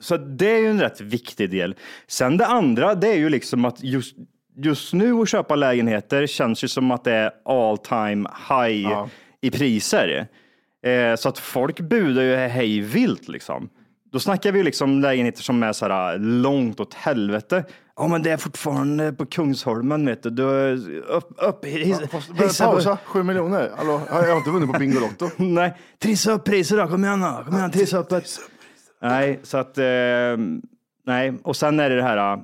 Så 0.00 0.16
det 0.16 0.50
är 0.50 0.58
ju 0.58 0.66
en 0.66 0.80
rätt 0.80 1.00
viktig 1.00 1.50
del. 1.50 1.74
Sen 2.06 2.36
det 2.36 2.46
andra, 2.46 2.94
det 2.94 3.08
är 3.08 3.16
ju 3.16 3.28
liksom 3.28 3.64
att 3.64 3.82
just, 3.82 4.16
just 4.56 4.92
nu 4.92 5.12
att 5.12 5.28
köpa 5.28 5.56
lägenheter 5.56 6.26
känns 6.26 6.64
ju 6.64 6.68
som 6.68 6.90
att 6.90 7.04
det 7.04 7.12
är 7.12 7.30
all 7.44 7.78
time 7.78 8.28
high 8.48 9.06
i 9.40 9.50
priser. 9.50 10.28
Eh, 10.86 11.16
så 11.16 11.28
att 11.28 11.38
folk 11.38 11.80
budar 11.80 12.22
ju 12.22 12.36
hej 12.36 12.80
vilt 12.80 13.28
liksom. 13.28 13.68
Då 14.12 14.18
snackar 14.18 14.52
vi 14.52 14.62
liksom 14.62 15.00
lägenheter 15.00 15.42
som 15.42 15.62
är 15.62 15.72
så 15.72 15.88
här 15.88 16.18
långt 16.18 16.80
åt 16.80 16.94
helvete. 16.94 17.64
Ja, 17.98 18.08
men 18.08 18.22
det 18.22 18.30
är 18.30 18.36
fortfarande 18.36 19.12
på 19.12 19.26
Kungsholmen, 19.26 20.06
vet 20.06 20.22
du. 20.22 20.30
du 20.30 20.44
upp, 21.00 21.28
upp, 21.38 21.64
his, 21.64 21.98
Fast, 22.10 22.30
hissa 22.30 22.64
på- 22.66 22.72
pausa, 22.72 22.98
sju 23.04 23.22
miljoner. 23.22 23.70
Hallå, 23.76 24.00
jag 24.08 24.14
har 24.14 24.36
inte 24.36 24.50
vunnit 24.50 24.72
på 24.72 24.78
Bingolotto. 24.78 25.28
Nej, 25.36 25.74
trissa 25.98 26.32
upp 26.32 26.44
priset 26.44 26.78
då. 26.78 26.88
Kom 26.88 27.04
igen 27.04 27.20
då. 27.20 27.44
Kom 27.46 27.56
igen, 27.56 27.70
trissa 27.70 27.98
upp 27.98 28.08
det. 28.08 28.22
Nej, 29.02 29.40
så 29.42 29.58
att, 29.58 29.78
eh, 29.78 29.84
nej. 31.06 31.32
Och 31.42 31.56
sen 31.56 31.80
är 31.80 31.90
det 31.90 31.96
det 31.96 32.02
här, 32.02 32.38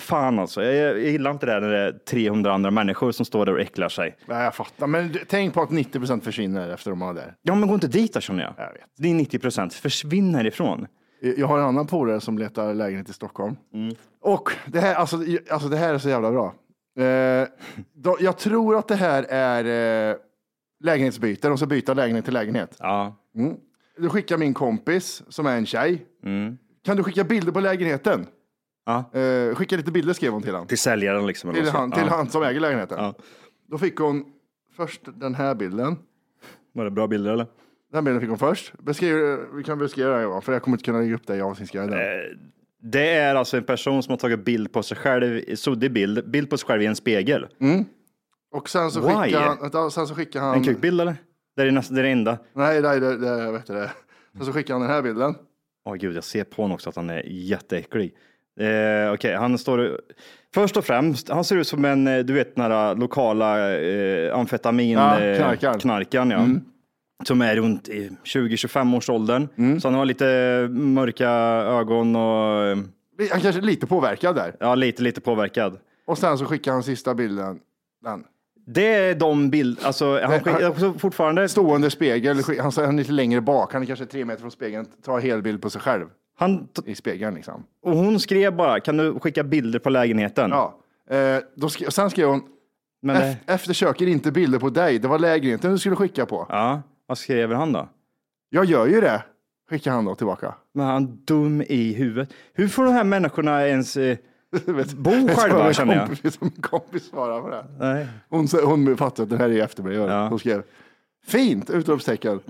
fan 0.00 0.38
alltså. 0.38 0.62
Jag, 0.62 0.74
jag 0.74 0.98
gillar 1.00 1.30
inte 1.30 1.46
det 1.46 1.52
där 1.52 1.60
när 1.60 1.68
det 1.70 1.78
är 1.78 1.92
300 1.92 2.52
andra 2.52 2.70
människor 2.70 3.12
som 3.12 3.24
står 3.26 3.46
där 3.46 3.52
och 3.52 3.60
äcklar 3.60 3.88
sig. 3.88 4.16
Nej, 4.26 4.44
jag 4.44 4.54
fattar. 4.54 4.86
Men 4.86 5.14
tänk 5.28 5.54
på 5.54 5.62
att 5.62 5.70
90 5.70 5.98
procent 5.98 6.24
försvinner 6.24 6.68
efter 6.68 6.90
de 6.90 7.00
har 7.00 7.14
där. 7.14 7.34
Ja, 7.42 7.54
men 7.54 7.68
gå 7.68 7.74
inte 7.74 7.88
dit 7.88 8.12
då 8.14 8.20
känner 8.20 8.42
jag. 8.42 8.54
Jag 8.56 8.72
vet. 8.72 8.82
Det 8.98 9.10
är 9.10 9.14
90 9.14 9.38
procent. 9.38 9.74
Försvinn 9.74 10.34
härifrån. 10.34 10.86
Jag 11.36 11.46
har 11.46 11.58
en 11.58 11.64
annan 11.64 11.86
polare 11.86 12.20
som 12.20 12.38
letar 12.38 12.74
lägenhet 12.74 13.08
i 13.08 13.12
Stockholm. 13.12 13.56
Och 14.20 14.52
det 14.66 14.80
här, 14.80 14.94
alltså, 14.94 15.16
alltså, 15.50 15.68
det 15.68 15.76
här 15.76 15.94
är 15.94 15.98
så 15.98 16.08
jävla 16.08 16.30
bra. 16.30 16.54
Eh, 17.04 17.48
då, 17.94 18.16
jag 18.20 18.38
tror 18.38 18.78
att 18.78 18.88
det 18.88 18.94
här 18.94 19.22
är 19.28 20.10
eh, 20.10 20.16
lägenhetsbyte. 20.84 21.48
De 21.48 21.56
ska 21.56 21.66
byta 21.66 21.94
lägenhet 21.94 22.24
till 22.24 22.34
lägenhet. 22.34 22.76
Ja. 22.78 23.16
Du 23.96 24.08
skickar 24.08 24.38
min 24.38 24.54
kompis 24.54 25.22
som 25.28 25.46
är 25.46 25.56
en 25.56 25.66
tjej. 25.66 26.06
Kan 26.84 26.96
du 26.96 27.02
skicka 27.02 27.24
bilder 27.24 27.52
på 27.52 27.60
lägenheten? 27.60 28.26
Ja. 28.86 29.20
Eh, 29.20 29.54
skicka 29.54 29.76
lite 29.76 29.92
bilder 29.92 30.12
skrev 30.12 30.32
hon 30.32 30.42
till 30.42 30.54
han. 30.54 30.66
Till 30.66 30.78
säljaren 30.78 31.26
liksom. 31.26 31.50
eller 31.50 31.62
Till, 31.62 31.70
han, 31.70 31.92
till 31.92 32.02
ja. 32.06 32.16
han 32.16 32.30
som 32.30 32.42
äger 32.42 32.60
lägenheten. 32.60 32.98
Ja. 32.98 33.14
Då 33.66 33.78
fick 33.78 33.96
hon 33.96 34.24
först 34.76 35.00
den 35.04 35.34
här 35.34 35.54
bilden. 35.54 35.96
Var 36.72 36.84
det 36.84 36.90
bra 36.90 37.06
bilder 37.06 37.32
eller? 37.32 37.46
Den 37.92 38.04
bilden 38.04 38.20
fick 38.20 38.28
hon 38.28 38.38
först. 38.38 38.72
Beskriv, 38.78 39.16
vi 39.54 39.64
kan 39.64 39.78
beskriva 39.78 40.10
den 40.10 40.22
Johan, 40.22 40.42
för 40.42 40.52
jag 40.52 40.62
kommer 40.62 40.74
inte 40.76 40.84
kunna 40.84 40.98
lägga 40.98 41.14
upp 41.14 41.26
det 41.26 41.36
i 41.36 41.40
avsnittsguiden. 41.40 41.98
Det 42.82 43.10
är 43.10 43.34
alltså 43.34 43.56
en 43.56 43.64
person 43.64 44.02
som 44.02 44.12
har 44.12 44.18
tagit 44.18 44.44
bild 44.44 44.72
på 44.72 44.82
sig 44.82 44.96
själv, 44.96 45.54
suddig 45.54 45.92
bild, 45.92 46.30
bild 46.30 46.50
på 46.50 46.58
sig 46.58 46.66
själv 46.66 46.82
i 46.82 46.86
en 46.86 46.96
spegel. 46.96 47.46
Och 48.52 48.68
sen 48.68 48.90
så 48.90 49.00
Why? 49.00 49.14
skickar 49.14 49.40
han, 49.40 49.58
vänta, 49.60 49.90
sen 49.90 50.06
så 50.06 50.14
skickar 50.14 50.40
han 50.40 50.54
En 50.54 50.64
kukbild 50.64 51.00
eller? 51.00 51.16
Det 51.56 51.62
är 51.62 51.70
nästan 51.70 51.94
det, 51.94 52.00
är 52.00 52.04
det 52.04 52.10
enda. 52.10 52.38
Nej, 52.52 52.82
nej, 52.82 53.00
det, 53.00 53.16
det, 53.16 53.26
jag 53.26 53.52
vet 53.52 53.66
det. 53.66 53.90
Sen 54.36 54.46
så 54.46 54.52
skickar 54.52 54.74
han 54.74 54.80
den 54.80 54.90
här 54.90 55.02
bilden. 55.02 55.34
Åh 55.84 55.94
gud, 55.94 56.16
jag 56.16 56.24
ser 56.24 56.44
på 56.44 56.62
honom 56.62 56.74
också 56.74 56.90
att 56.90 56.96
han 56.96 57.10
är 57.10 57.22
jätteäcklig. 57.26 58.14
Eh, 58.60 59.12
Okej, 59.12 59.34
han 59.34 59.58
står... 59.58 60.00
Först 60.54 60.76
och 60.76 60.84
främst, 60.84 61.28
han 61.28 61.44
ser 61.44 61.56
ut 61.56 61.66
som 61.66 61.84
en, 61.84 62.06
eh, 62.06 62.18
du 62.18 62.32
vet, 62.32 62.56
den 62.56 62.72
här 62.72 62.94
lokala 62.94 63.78
eh, 63.78 64.38
amfetamin... 64.38 64.98
Ja, 64.98 65.20
eh, 65.20 65.36
knarkaren. 65.36 65.78
knarkaren, 65.78 66.30
ja. 66.30 66.46
Som 67.24 67.42
är 67.42 67.56
runt 67.56 67.88
i 67.88 68.10
20-25 68.24 68.96
års 68.96 69.10
åldern. 69.10 69.80
Så 69.80 69.88
han 69.88 69.94
har 69.94 70.04
lite 70.04 70.24
mörka 70.70 71.28
ögon 71.80 72.16
och 72.16 72.76
Han 73.30 73.40
kanske 73.40 73.60
är 73.60 73.62
lite 73.62 73.86
påverkad 73.86 74.36
där. 74.36 74.56
ja, 74.60 74.74
lite, 74.74 75.02
lite 75.02 75.20
påverkad. 75.20 75.78
Och 76.06 76.18
sen 76.18 76.38
så 76.38 76.44
skickar 76.44 76.72
han 76.72 76.82
sista 76.82 77.14
bilden. 77.14 77.58
Den. 78.04 78.24
Det 78.66 78.94
är 78.94 79.14
de 79.14 79.50
bilder, 79.50 79.86
alltså 79.86 80.20
han 80.22 80.40
skickar 80.40 80.68
också 80.70 80.92
fortfarande... 80.92 81.48
Stående 81.48 81.90
spegel, 81.90 82.36
han 82.58 82.72
är 82.78 82.92
lite 82.92 83.12
längre 83.12 83.40
bak, 83.40 83.72
han 83.72 83.82
är 83.82 83.86
kanske 83.86 84.06
tre 84.06 84.24
meter 84.24 84.40
från 84.40 84.50
spegeln, 84.50 84.86
tar 85.04 85.20
helbild 85.20 85.62
på 85.62 85.70
sig 85.70 85.80
själv 85.80 86.06
Han, 86.38 86.68
i 86.86 86.94
spegeln 86.94 87.34
liksom. 87.34 87.64
och 87.82 87.96
hon 87.96 88.20
skrev 88.20 88.56
bara, 88.56 88.80
kan 88.80 88.96
du 88.96 89.18
skicka 89.20 89.44
bilder 89.44 89.78
på 89.78 89.90
lägenheten? 89.90 90.50
Ja. 90.50 90.78
Eh, 91.10 91.38
då 91.56 91.66
sk- 91.66 91.90
sen 91.90 92.10
skrev 92.10 92.28
hon, 92.28 92.42
Men 93.02 93.16
det, 93.16 93.22
"Ef- 93.22 93.54
eftersöker 93.54 94.06
inte 94.06 94.32
bilder 94.32 94.58
på 94.58 94.70
dig, 94.70 94.98
det 94.98 95.08
var 95.08 95.18
lägenheten 95.18 95.72
du 95.72 95.78
skulle 95.78 95.96
skicka 95.96 96.26
på. 96.26 96.46
ja, 96.48 96.82
vad 97.10 97.18
skrev 97.18 97.52
han 97.52 97.72
då? 97.72 97.88
Jag 98.50 98.64
gör 98.64 98.86
ju 98.86 99.00
det, 99.00 99.22
skickar 99.70 99.92
han 99.92 100.04
då 100.04 100.14
tillbaka. 100.14 100.54
Men 100.74 100.86
han 100.86 101.02
är 101.02 101.08
dum 101.24 101.62
i 101.62 101.92
huvudet. 101.92 102.32
Hur 102.54 102.68
får 102.68 102.84
de 102.84 102.92
här 102.92 103.04
människorna 103.04 103.66
ens 103.68 103.96
eh, 103.96 104.18
Vet- 104.66 104.92
bo 104.92 105.10
vet 105.10 105.38
själva 105.38 105.72
känner 105.72 105.94
jag? 105.96 106.08
kompis- 106.08 106.38
min 106.40 106.50
kompis 106.50 107.04
svarade 107.10 107.42
på 107.42 107.48
det. 107.48 107.64
Nej. 107.78 108.06
Hon, 108.28 108.48
hon 108.64 108.96
fattade 108.96 109.22
att 109.22 109.30
det 109.30 109.36
här 109.36 109.50
är 109.50 109.62
efter 109.64 109.82
mig. 109.82 109.94
Ja. 109.96 110.04
Mm. 110.04 110.28
Hon 110.30 110.38
skrev 110.38 110.62
fint! 111.26 111.70
Utropstecken. 111.70 112.40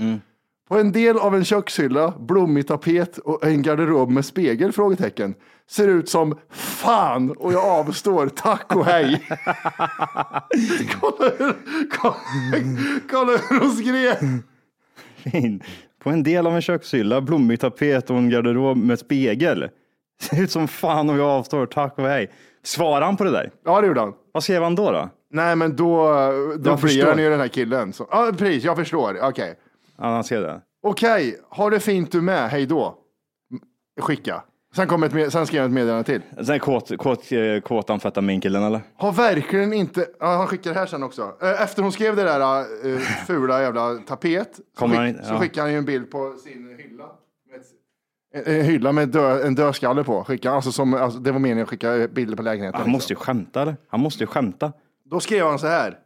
På 0.69 0.79
en 0.79 0.93
del 0.93 1.19
av 1.19 1.35
en 1.35 1.45
kökshylla, 1.45 2.15
blommig 2.19 2.67
tapet 2.69 3.19
och 3.19 3.45
en 3.45 3.63
garderob 3.63 4.11
med 4.11 4.25
spegel? 4.25 4.73
Frågetecken. 4.73 5.35
Ser 5.71 5.89
ut 5.89 6.09
som 6.09 6.39
fan 6.51 7.31
och 7.31 7.53
jag 7.53 7.65
avstår. 7.65 8.29
Tack 8.29 8.77
och 8.77 8.85
hej. 8.87 9.23
kolla, 11.01 11.31
hur, 11.39 11.55
kolla, 11.91 12.17
kolla 13.11 13.33
hur 13.49 13.61
hon 13.61 13.71
skrev. 13.71 14.39
Fin. 15.23 15.63
På 16.03 16.11
en 16.11 16.23
del 16.23 16.47
av 16.47 16.55
en 16.55 16.63
kökshylla, 16.63 17.21
blommig 17.21 17.61
tapet 17.61 18.11
och 18.11 18.17
en 18.17 18.31
garderob 18.31 18.77
med 18.77 18.99
spegel. 18.99 19.69
Ser 20.21 20.43
ut 20.43 20.51
som 20.51 20.69
fan 20.69 21.11
och 21.11 21.19
jag 21.19 21.29
avstår, 21.29 21.67
tack 21.67 21.99
och 21.99 22.05
hej. 22.07 22.31
Svarar 22.63 23.07
han 23.07 23.17
på 23.17 23.25
det 23.25 23.31
där? 23.31 23.51
Ja, 23.65 23.81
det 23.81 23.87
gjorde 23.87 24.01
han. 24.01 24.13
Vad 24.33 24.43
skrev 24.43 24.63
han 24.63 24.75
då? 24.75 24.91
då? 24.93 25.09
Nej, 25.33 25.57
men 25.57 25.77
då, 25.77 25.87
då 25.97 26.11
Jag 26.11 26.61
blir 26.61 26.77
förstår. 26.77 27.07
han 27.07 27.19
ju 27.23 27.31
den 27.31 27.41
här 27.41 27.49
killen. 27.49 27.93
Så, 27.93 28.07
ja, 28.11 28.33
precis, 28.39 28.65
jag 28.65 28.77
förstår. 28.77 29.19
Okej. 29.23 29.55
Ja, 29.99 30.05
han 30.05 30.25
skrev 30.25 30.43
det. 30.43 30.61
Okej, 30.83 31.37
ha 31.51 31.71
det 31.71 31.81
fint 31.81 32.13
du 32.13 32.21
med. 32.21 32.51
Hej 32.51 32.67
då. 32.67 32.95
Skicka. 34.01 34.43
Sen, 34.77 34.87
kom 34.89 35.03
ett, 35.03 35.13
med- 35.13 35.33
sen 35.33 35.47
skrev 35.47 35.63
han 35.63 35.71
ett 35.71 35.75
meddelande 35.75 36.05
till. 36.05 36.45
Sen 36.47 36.59
kåt, 36.61 36.99
kåt, 36.99 37.33
eh, 37.33 37.61
kåt 37.61 37.91
amfetaminkillen 37.91 38.63
eller? 38.63 38.81
Har 38.97 39.13
verkligen 39.13 39.73
inte, 39.73 40.07
ja, 40.21 40.27
han 40.37 40.47
skickar 40.47 40.73
det 40.75 40.79
här 40.79 40.87
sen 40.87 41.03
också. 41.03 41.33
Eh, 41.43 41.63
Efter 41.63 41.83
hon 41.83 41.93
skrev 41.93 42.17
det 42.17 42.23
där 42.25 42.61
uh, 42.87 42.99
fula 43.27 43.63
jävla 43.63 43.95
tapet 43.95 44.49
så, 44.57 44.63
Kommer 44.79 44.95
skick, 44.95 44.99
han 44.99 45.09
in- 45.09 45.25
så 45.25 45.35
ja. 45.35 45.39
skickar 45.39 45.63
han 45.63 45.71
ju 45.73 45.79
en 45.79 45.85
bild 45.85 46.11
på 46.11 46.35
sin 46.45 46.77
hylla. 46.79 47.05
Med 47.51 47.61
ett, 48.41 48.47
en, 48.49 48.55
en 48.61 48.65
hylla 48.65 48.93
med 48.93 49.09
dö, 49.09 49.47
en 49.47 49.55
dödskalle 49.55 50.05
på. 50.05 50.25
Skickar, 50.25 50.53
alltså 50.55 50.73
som, 50.73 50.95
alltså, 50.95 51.19
det 51.19 51.33
var 51.33 51.39
meningen 51.39 51.63
att 51.63 51.69
skicka 51.69 52.09
bilder 52.09 52.37
på 52.37 52.43
lägenheten. 52.43 52.75
Han 52.75 52.81
liksom. 52.83 52.93
måste 52.93 53.13
ju 53.13 53.17
skämta 53.17 53.63
eller? 53.63 53.77
Han 53.89 54.01
måste 54.01 54.23
ju 54.23 54.27
skämta. 54.27 54.73
Då 55.05 55.21
skrev 55.21 55.47
han 55.47 55.59
så 55.59 55.67
här. 55.67 55.99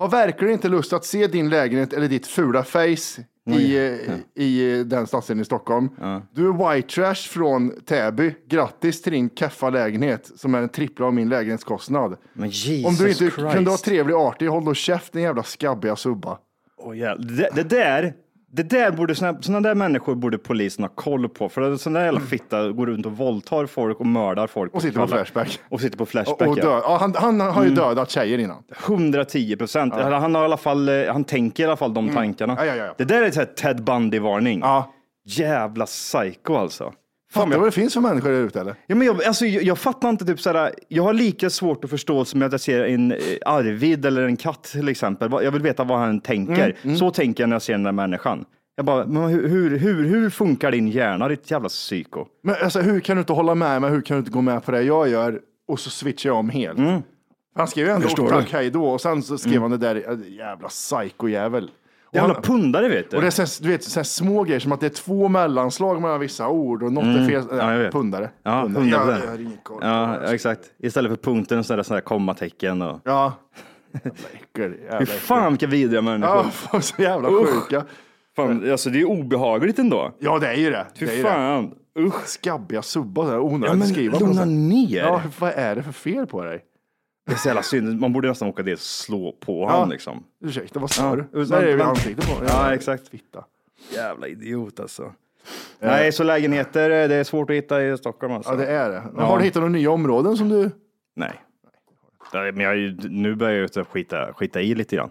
Har 0.00 0.08
verkligen 0.08 0.52
inte 0.52 0.68
lust 0.68 0.92
att 0.92 1.04
se 1.04 1.26
din 1.26 1.50
lägenhet 1.50 1.92
eller 1.92 2.08
ditt 2.08 2.26
fula 2.26 2.64
face 2.64 3.22
i, 3.50 3.76
eh, 3.76 4.44
i 4.44 4.78
eh, 4.78 4.86
den 4.86 5.06
stadsdelen 5.06 5.42
i 5.42 5.44
Stockholm. 5.44 5.88
Du 6.32 6.48
är 6.48 6.74
white 6.74 6.88
trash 6.88 7.14
från 7.14 7.72
Täby. 7.84 8.34
Grattis 8.48 9.02
till 9.02 9.12
din 9.12 9.30
keffa 9.30 9.70
lägenhet 9.70 10.30
som 10.36 10.54
är 10.54 10.62
en 10.62 10.68
trippla 10.68 11.06
av 11.06 11.14
min 11.14 11.28
lägenhetskostnad. 11.28 12.16
Men 12.32 12.48
Jesus 12.48 12.86
Om 12.86 12.94
du 12.94 13.10
inte 13.10 13.18
Christ. 13.18 13.36
kunde 13.36 13.70
vara 13.70 13.76
trevlig 13.78 14.16
och 14.16 14.22
artig, 14.22 14.46
håll 14.46 14.64
då 14.64 14.74
käft 14.74 15.12
din 15.12 15.22
jävla 15.22 15.42
skabbiga 15.42 15.96
subba. 15.96 16.38
Åh, 16.76 16.98
jävlar. 16.98 17.28
det, 17.36 17.48
det 17.54 17.62
där, 17.62 18.14
det 18.52 18.62
där 18.62 18.90
borde, 18.90 19.14
såna, 19.14 19.42
såna 19.42 19.60
där 19.60 19.74
människor 19.74 20.14
borde 20.14 20.38
polisen 20.38 20.84
ha 20.84 20.88
koll 20.88 21.28
på. 21.28 21.48
För 21.48 21.76
sån 21.76 21.92
där 21.92 22.04
jävla 22.04 22.20
fitta 22.20 22.68
går 22.68 22.86
runt 22.86 23.06
och 23.06 23.12
våldtar 23.12 23.66
folk 23.66 24.00
och 24.00 24.06
mördar 24.06 24.46
folk. 24.46 24.74
Och 24.74 24.82
sitter 24.82 25.00
på. 25.00 25.06
Flashback. 25.06 25.60
Och 25.68 25.80
sitter 25.80 25.96
på 25.96 26.02
Och, 26.02 26.08
Flashback. 26.08 26.48
och 26.48 26.58
ja. 26.58 26.62
död. 26.62 26.82
Ja, 26.84 26.96
han, 27.00 27.14
han 27.14 27.40
har 27.40 27.64
ju 27.64 27.70
dödat 27.70 28.10
tjejer 28.10 28.38
innan. 28.38 28.62
110 28.86 29.56
procent. 29.56 29.94
Han 29.94 30.34
har 30.34 30.42
i 30.42 30.44
alla 30.44 30.56
fall, 30.56 30.88
eh, 30.88 31.12
han 31.12 31.24
tänker 31.24 31.62
i 31.62 31.66
alla 31.66 31.76
fall 31.76 31.94
de 31.94 32.08
tankarna. 32.08 32.52
Mm. 32.52 32.66
Ja, 32.66 32.74
ja, 32.76 32.84
ja. 32.84 32.94
Det 32.98 33.04
där 33.04 33.22
är 33.22 33.42
ett 33.42 33.56
Ted 33.56 33.84
Bundy-varning. 33.84 34.60
Ja. 34.60 34.92
Jävla 35.24 35.86
psycho 35.86 36.54
alltså. 36.54 36.92
Fattar 37.32 37.50
du 37.50 37.56
vad 37.56 37.66
det 37.66 37.72
finns 37.72 37.94
för 37.94 38.00
människor 38.00 38.30
där 38.30 38.40
ute 38.40 38.60
eller? 38.60 38.74
Ja, 38.86 38.94
men 38.94 39.06
jag, 39.06 39.24
alltså, 39.24 39.46
jag, 39.46 39.62
jag 39.62 39.78
fattar 39.78 40.10
inte, 40.10 40.24
typ, 40.24 40.40
såhär, 40.40 40.74
jag 40.88 41.02
har 41.02 41.12
lika 41.12 41.50
svårt 41.50 41.84
att 41.84 41.90
förstå 41.90 42.24
som 42.24 42.42
att 42.42 42.52
jag 42.52 42.60
ser 42.60 42.84
en 42.84 43.12
eh, 43.12 43.18
Arvid 43.46 44.06
eller 44.06 44.22
en 44.22 44.36
katt 44.36 44.64
till 44.64 44.88
exempel. 44.88 45.30
Jag 45.32 45.50
vill 45.52 45.62
veta 45.62 45.84
vad 45.84 45.98
han 45.98 46.20
tänker. 46.20 46.76
Mm, 46.82 46.96
Så 46.96 47.10
tänker 47.10 47.42
jag 47.42 47.48
när 47.48 47.54
jag 47.54 47.62
ser 47.62 47.72
den 47.72 47.82
där 47.82 47.92
människan. 47.92 48.44
Jag 48.76 48.86
bara, 48.86 49.06
men 49.06 49.22
hur, 49.22 49.78
hur, 49.78 50.04
hur, 50.04 50.30
funkar 50.30 50.70
din 50.70 50.88
hjärna, 50.88 51.28
ditt 51.28 51.50
jävla 51.50 51.68
psyko? 51.68 52.26
Men 52.42 52.56
alltså, 52.62 52.80
hur 52.80 53.00
kan 53.00 53.16
du 53.16 53.20
inte 53.20 53.32
hålla 53.32 53.54
med 53.54 53.80
mig? 53.80 53.90
Hur 53.90 54.00
kan 54.00 54.14
du 54.14 54.18
inte 54.18 54.30
gå 54.30 54.40
med 54.40 54.64
på 54.64 54.72
det 54.72 54.82
jag 54.82 55.08
gör? 55.08 55.40
Och 55.68 55.80
så 55.80 55.90
switchar 55.90 56.30
jag 56.30 56.36
om 56.36 56.50
helt. 56.50 56.78
Han 57.54 57.68
skrev 57.68 57.86
ju 57.86 57.92
ändå 57.92 58.42
hej 58.50 58.70
då 58.70 58.84
och 58.84 59.00
sen 59.00 59.22
så 59.22 59.38
skrev 59.38 59.62
han 59.62 59.70
det 59.70 59.76
där, 59.76 59.96
äh, 59.96 60.36
jävla 60.36 60.68
psykojävel. 60.68 61.70
Och 62.10 62.16
Jävla 62.16 62.34
han- 62.34 62.42
pundare 62.42 62.88
vet 62.88 63.10
du. 63.10 63.16
Och 63.16 63.22
det 63.22 63.26
är 63.28 63.46
så 63.46 63.62
du 63.62 63.68
vet, 63.68 63.84
så 63.84 64.04
små 64.04 64.42
grejer 64.44 64.60
som 64.60 64.72
att 64.72 64.80
det 64.80 64.86
är 64.86 64.90
två 64.90 65.28
mellanslag 65.28 66.00
mellan 66.02 66.20
vissa 66.20 66.48
ord 66.48 66.82
och 66.82 66.92
något 66.92 67.04
är 67.04 67.26
fel. 67.28 67.42
Mm. 67.42 67.58
Ja, 67.58 67.72
jag 67.72 67.78
vet. 67.78 67.92
Pundare. 67.92 68.30
Ja, 68.42 68.62
Pundare. 68.62 68.84
100 68.84 69.18
Ja, 69.26 69.30
jag 69.40 69.48
koll 69.62 69.80
på 69.80 69.86
Ja, 69.86 70.32
exakt. 70.32 70.60
Istället 70.78 71.10
för 71.10 71.16
punkten 71.16 71.64
så 71.64 71.72
är 71.72 71.76
det 71.76 71.84
sådana 71.84 71.96
här 71.96 72.04
kommatecken. 72.04 72.82
Och... 72.82 73.00
Ja. 73.04 73.32
Äckel. 74.32 75.06
fan 75.06 75.52
vilka 75.52 75.66
vidriga 75.66 76.02
människor. 76.02 76.36
Ja, 76.36 76.44
fan, 76.50 76.82
så 76.82 77.02
jävla 77.02 77.28
Usch. 77.30 77.46
sjuka. 77.48 77.84
Fan, 78.36 78.70
alltså, 78.70 78.90
det 78.90 79.00
är 79.00 79.04
obehagligt 79.04 79.78
ändå. 79.78 80.12
Ja, 80.18 80.38
det 80.38 80.46
är 80.48 80.54
ju 80.54 80.70
det. 80.70 80.86
Fy 80.96 81.06
det 81.06 81.22
fan. 81.22 81.74
Usch. 81.98 82.26
Skabbiga 82.26 82.82
subbar, 82.82 83.38
onödigt 83.38 83.80
Ja, 83.88 83.94
skriva. 83.94 84.18
lugna 84.18 84.44
ner. 84.44 84.96
Ja, 84.98 85.22
vad 85.38 85.52
är 85.54 85.74
det 85.74 85.82
för 85.82 85.92
fel 85.92 86.26
på 86.26 86.44
dig? 86.44 86.60
Det 87.30 87.34
är 87.34 87.38
så 87.38 87.48
jävla 87.48 87.62
synd. 87.62 88.00
Man 88.00 88.12
borde 88.12 88.28
nästan 88.28 88.48
åka 88.48 88.62
dit 88.62 88.74
och 88.74 88.80
slå 88.80 89.32
på 89.32 89.62
Ja. 89.62 89.72
honom 89.72 89.90
liksom. 89.90 90.24
Ursäkta, 90.44 90.80
vad 90.80 90.90
sa 90.90 91.02
Ja, 91.04 91.16
du? 91.16 91.24
men- 91.32 91.46
Så 91.46 91.54
är 91.54 91.76
men- 91.76 91.86
ansiktet 91.86 92.26
på 92.38 92.44
Ja, 92.48 92.74
exakt. 92.74 93.08
Fitta. 93.08 93.44
Jävla 93.94 94.26
idiot 94.28 94.80
alltså. 94.80 95.12
Nej, 95.80 96.12
så 96.12 96.24
lägenheter, 96.24 96.90
det 97.08 97.14
är 97.14 97.24
svårt 97.24 97.50
att 97.50 97.56
hitta 97.56 97.82
i 97.84 97.98
Stockholm 97.98 98.32
alltså. 98.34 98.50
Ja, 98.52 98.56
det 98.56 98.66
är 98.66 98.90
det. 98.90 99.02
Ja. 99.16 99.22
Har 99.22 99.38
du 99.38 99.44
hittat 99.44 99.60
några 99.62 99.72
nya 99.72 99.90
områden 99.90 100.36
som 100.36 100.48
du... 100.48 100.70
Nej. 101.16 101.32
Men 102.32 102.60
jag, 102.60 102.76
nu 103.10 103.34
börjar 103.34 103.54
jag 103.60 103.70
ju 103.76 103.84
skita, 103.84 104.32
skita 104.34 104.60
i 104.60 104.74
lite 104.74 104.96
grann. 104.96 105.10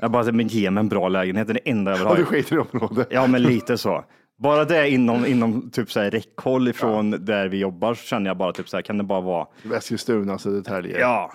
Jag 0.00 0.10
bara, 0.10 0.32
men 0.32 0.48
ge 0.48 0.70
mig 0.70 0.80
en 0.80 0.88
bra 0.88 1.08
lägenhet, 1.08 1.46
det 1.46 1.52
är 1.52 1.54
det 1.64 1.70
enda 1.70 1.90
jag 1.90 1.98
vill 1.98 2.04
Ja, 2.04 2.08
ha. 2.10 2.16
du 2.16 2.24
skiter 2.24 2.56
i 2.56 2.58
området. 2.58 3.06
Ja, 3.10 3.26
men 3.26 3.42
lite 3.42 3.78
så. 3.78 4.04
Bara 4.36 4.64
det 4.64 4.90
inom, 4.90 5.26
inom 5.26 5.70
typ 5.70 5.92
så 5.92 6.00
här 6.00 6.10
räckhåll 6.10 6.68
ifrån 6.68 7.10
där 7.10 7.48
vi 7.48 7.58
jobbar 7.58 7.94
så 7.94 8.04
känner 8.04 8.30
jag 8.30 8.36
bara 8.36 8.52
typ 8.52 8.68
så 8.68 8.76
här, 8.76 8.82
kan 8.82 8.98
det 8.98 9.04
bara 9.04 9.20
vara 9.20 9.46
Eskilstuna, 9.76 10.38
Södertälje. 10.38 11.00
Ja. 11.00 11.32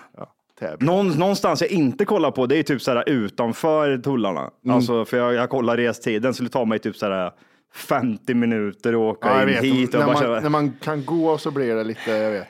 Täby. 0.60 0.86
Någon, 0.86 1.08
någonstans 1.08 1.60
jag 1.60 1.70
inte 1.70 2.04
kollar 2.04 2.30
på, 2.30 2.46
det 2.46 2.56
är 2.56 2.62
typ 2.62 2.82
så 2.82 2.90
här 2.94 3.08
utanför 3.08 3.98
tullarna. 3.98 4.50
Mm. 4.64 4.76
Alltså, 4.76 5.04
för 5.04 5.16
jag, 5.16 5.34
jag 5.34 5.50
kollar 5.50 5.76
restiden, 5.76 6.34
så 6.34 6.42
det 6.42 6.48
tar 6.48 6.64
mig 6.64 6.78
typ 6.78 6.96
så 6.96 7.06
här 7.06 7.32
50 7.74 8.34
minuter 8.34 8.92
att 8.92 8.98
åka 8.98 9.28
Ja, 9.28 9.40
in 9.40 9.46
vet. 9.46 9.64
hit. 9.64 9.94
Och 9.94 10.00
när, 10.00 10.06
bara 10.06 10.12
man, 10.12 10.22
köra. 10.22 10.40
när 10.40 10.48
man 10.48 10.72
kan 10.82 11.04
gå 11.04 11.38
så 11.38 11.50
blir 11.50 11.74
det 11.74 11.84
lite, 11.84 12.10
jag 12.10 12.30
vet. 12.30 12.48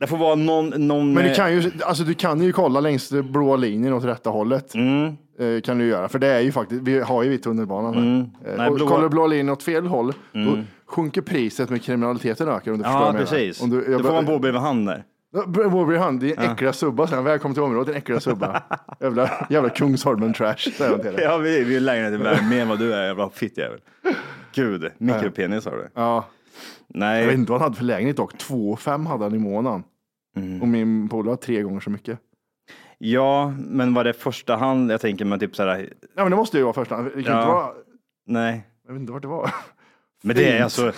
Det 0.00 0.06
får 0.06 0.16
vara 0.16 0.34
någon... 0.34 0.68
någon 0.68 1.12
Men 1.12 1.24
du 1.24 1.30
eh, 1.30 1.36
kan 1.36 1.52
ju, 1.52 1.70
alltså 1.84 2.04
du 2.04 2.14
kan 2.14 2.42
ju 2.42 2.52
kolla 2.52 2.80
längs 2.80 3.10
blåa 3.10 3.56
linjen 3.56 3.92
åt 3.92 4.04
rätta 4.04 4.30
hållet. 4.30 4.74
Mm. 4.74 5.16
Eh, 5.40 5.60
kan 5.60 5.78
du 5.78 5.86
göra, 5.86 6.08
för 6.08 6.18
det 6.18 6.26
är 6.26 6.40
ju 6.40 6.52
faktiskt, 6.52 6.82
vi 6.82 7.00
har 7.00 7.22
ju 7.22 7.28
vid 7.30 7.42
tunnelbanan. 7.42 7.94
Mm. 7.94 8.20
Eh, 8.20 8.56
Nej, 8.58 8.68
och 8.68 8.74
blå- 8.76 8.86
kollar 8.88 9.02
du 9.02 9.08
blå 9.08 9.26
linjen 9.26 9.48
åt 9.48 9.62
fel 9.62 9.86
håll, 9.86 10.12
då 10.32 10.38
Mm. 10.38 10.64
sjunker 10.86 11.22
priset 11.22 11.70
med 11.70 11.82
kriminaliteten 11.82 12.48
ökar 12.48 12.72
om 12.72 12.78
du 12.78 12.84
Ja, 12.84 13.06
jag 13.06 13.16
precis. 13.16 13.62
Om 13.62 13.70
du, 13.70 13.96
Då 13.96 13.98
får 14.04 14.12
man 14.12 14.24
bo 14.26 14.38
bredvid 14.38 14.60
han 14.60 14.84
där. 14.84 15.04
Bor 15.46 15.70
bredvid 15.70 15.98
han, 15.98 16.18
din 16.18 16.34
Ja. 16.36 16.52
äckliga 16.52 16.72
subba, 16.72 17.06
sen 17.06 17.24
välkommen 17.24 17.54
till 17.54 17.62
området, 17.62 17.86
din 17.86 17.96
äckliga 17.96 18.20
subba. 18.20 18.62
jävla, 19.00 19.46
jävla 19.50 19.68
Kungsholmen 19.68 20.32
trash, 20.32 20.56
säger 20.56 20.90
han 20.90 21.00
till 21.00 21.12
dig. 21.12 21.24
Ja, 21.24 21.36
vi, 21.38 21.64
vi 21.64 21.76
är 21.76 21.80
lägenheten 21.80 22.22
värd 22.22 22.44
mer 22.50 22.62
än 22.62 22.68
vad 22.68 22.78
du 22.78 22.94
är, 22.94 23.06
jävla 23.06 23.30
fittjävel. 23.30 23.78
Gud, 24.54 24.90
mikropenis 24.98 25.64
har 25.64 25.72
du. 25.72 25.88
Ja. 25.94 26.24
Nej. 26.88 27.20
Jag 27.20 27.26
vet 27.26 27.38
inte 27.38 27.52
vad 27.52 27.60
han 27.60 27.66
hade 27.66 27.76
för 27.76 27.84
lägenhet 27.84 28.16
dock, 28.16 28.38
2 28.38 28.76
5 28.76 29.06
hade 29.06 29.24
han 29.24 29.34
i 29.34 29.38
månaden. 29.38 29.82
Mm. 30.36 30.62
Och 30.62 30.68
min 30.68 31.08
polare 31.08 31.30
har 31.32 31.36
tre 31.36 31.62
gånger 31.62 31.80
så 31.80 31.90
mycket. 31.90 32.18
Ja, 33.02 33.54
men 33.58 33.94
var 33.94 34.04
det 34.04 34.12
första 34.12 34.56
hand, 34.56 34.92
jag 34.92 35.00
tänker 35.00 35.24
med 35.24 35.40
typ 35.40 35.56
så 35.56 35.62
här. 35.62 35.92
Ja 36.16 36.22
men 36.22 36.30
det 36.30 36.36
måste 36.36 36.56
ju 36.58 36.62
vara 36.62 36.72
första, 36.74 37.02
det 37.02 37.10
kan 37.10 37.22
Ja. 37.22 37.40
inte 37.40 37.52
vara, 37.52 37.72
Nej. 38.26 38.66
jag 38.86 38.92
vet 38.92 39.00
inte 39.00 39.12
vart 39.12 39.22
det 39.22 39.28
var. 39.28 39.50
Men 40.22 40.36
det 40.36 40.52
är 40.58 40.62
alltså, 40.64 40.92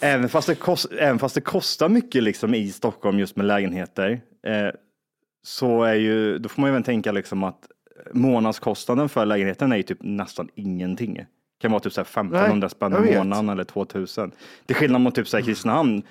även 0.00 0.28
fast 0.28 0.46
det, 0.48 0.54
kost, 0.54 0.86
även 0.98 1.18
fast 1.18 1.34
det 1.34 1.40
kostar 1.40 1.88
mycket 1.88 2.22
liksom 2.22 2.54
i 2.54 2.70
Stockholm 2.70 3.18
just 3.18 3.36
med 3.36 3.46
lägenheter, 3.46 4.20
eh, 4.46 4.68
så 5.42 5.82
är 5.82 5.94
ju, 5.94 6.38
då 6.38 6.48
får 6.48 6.60
man 6.60 6.68
ju 6.68 6.72
även 6.72 6.82
tänka 6.82 7.12
liksom 7.12 7.44
att 7.44 7.68
månadskostnaden 8.12 9.08
för 9.08 9.26
lägenheten 9.26 9.72
är 9.72 9.76
ju 9.76 9.82
typ 9.82 9.98
nästan 10.00 10.48
ingenting. 10.54 11.24
Kan 11.60 11.70
vara 11.70 11.80
typ 11.80 11.92
så 11.92 12.00
här 12.00 12.04
1500 12.06 12.54
Nej, 12.54 12.70
spänn 12.70 12.92
jag 12.92 13.04
i 13.06 13.08
vet. 13.08 13.18
månaden 13.18 13.48
eller 13.48 13.64
2000. 13.64 14.32
Till 14.66 14.76
skillnad 14.76 15.00
mot 15.00 15.14
typ 15.14 15.28
så 15.28 15.36
här 15.36 15.44
Kristinehamn, 15.46 16.02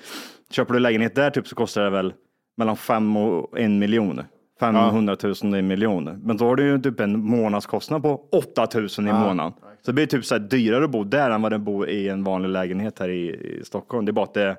köper 0.51 0.73
du 0.73 0.79
lägenhet 0.79 1.15
där 1.15 1.29
typ 1.29 1.47
så 1.47 1.55
kostar 1.55 1.83
det 1.83 1.89
väl 1.89 2.13
mellan 2.57 2.77
5 2.77 3.17
och 3.17 3.59
en 3.59 3.79
miljon. 3.79 4.21
500 4.59 5.17
000 5.23 5.31
och 5.41 5.57
en 5.57 5.67
miljon. 5.67 6.21
Men 6.23 6.37
då 6.37 6.45
har 6.45 6.55
du 6.55 6.63
ju 6.67 6.81
typ 6.81 6.99
en 6.99 7.19
månadskostnad 7.25 8.01
på 8.01 8.21
8 8.31 8.67
000 8.73 8.83
i 8.85 8.87
Ja, 8.95 9.19
månaden. 9.19 9.53
Så 9.81 9.91
det 9.91 9.93
blir 9.93 10.05
typ 10.05 10.25
så 10.25 10.35
här 10.35 10.39
dyrare 10.39 10.83
att 10.85 10.89
bo 10.91 11.03
där 11.03 11.29
än 11.31 11.41
vad 11.41 11.51
det 11.51 11.59
bor 11.59 11.89
i 11.89 12.09
en 12.09 12.23
vanlig 12.23 12.49
lägenhet 12.49 12.99
här 12.99 13.09
i, 13.09 13.27
i 13.29 13.61
Stockholm. 13.65 14.05
Det 14.05 14.09
är 14.09 14.13
bara 14.13 14.25
att 14.25 14.33
det, 14.33 14.55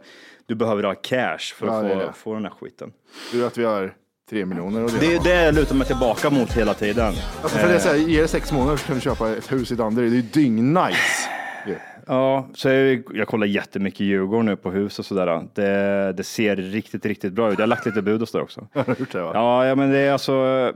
du 0.47 0.55
behöver 0.55 0.83
ha 0.83 0.95
cash 0.95 1.39
för 1.55 1.67
Ja, 1.67 1.73
att 1.77 1.83
det 1.85 1.91
är 1.93 1.95
få, 2.01 2.07
det. 2.07 2.13
få 2.13 2.35
den 2.35 2.43
här 2.45 2.53
skiten. 2.61 2.93
Du 3.33 3.47
att 3.47 3.59
vi 3.59 3.65
har 3.65 3.93
tre 4.31 4.47
miljoner 4.47 4.85
och 4.85 4.91
Det 5.01 5.15
är 5.15 5.25
det 5.25 5.45
jag 5.45 5.55
lutar 5.55 5.75
mig 5.75 5.87
tillbaka 5.87 6.31
mot 6.31 6.53
hela 6.53 6.75
tiden. 6.75 7.07
Alltså 7.43 7.59
för 7.59 7.69
det 7.69 7.75
är 7.75 7.79
så 7.79 7.89
här, 7.89 7.97
Eh, 7.97 8.09
ge 8.09 8.23
det 8.23 8.29
sex 8.29 8.53
månader 8.53 8.77
så 8.77 8.87
kan 8.87 8.95
du 8.95 9.01
köpa 9.01 9.31
ett 9.31 9.53
hus 9.53 9.73
i 9.73 9.75
Danderyd. 9.75 10.13
Det 10.13 10.17
är 10.17 10.43
ju 10.43 10.49
dyng-nice. 10.49 11.29
Ja, 12.09 12.49
så 12.55 12.68
jag, 12.68 13.03
jag 13.14 13.29
kollar 13.29 13.47
jättemycket 13.47 14.01
Djurgården 14.01 14.47
nu 14.47 14.57
på 14.57 14.71
hus 14.71 14.99
och 14.99 15.07
sådär. 15.07 15.49
Det, 15.55 16.12
det 16.12 16.25
ser 16.25 16.57
riktigt, 16.57 17.07
riktigt 17.07 17.33
bra 17.33 17.53
ut. 17.53 17.59
Jag 17.59 17.62
har 17.62 17.68
lagt 17.68 17.87
lite 17.87 18.03
bud 18.03 18.21
hos 18.21 18.33
det 18.33 18.40
också. 18.40 18.68
Ja, 19.14 19.66
ja, 19.66 19.75
men 19.75 19.90
det 19.90 19.99
är 19.99 20.12
alltså... 20.12 20.33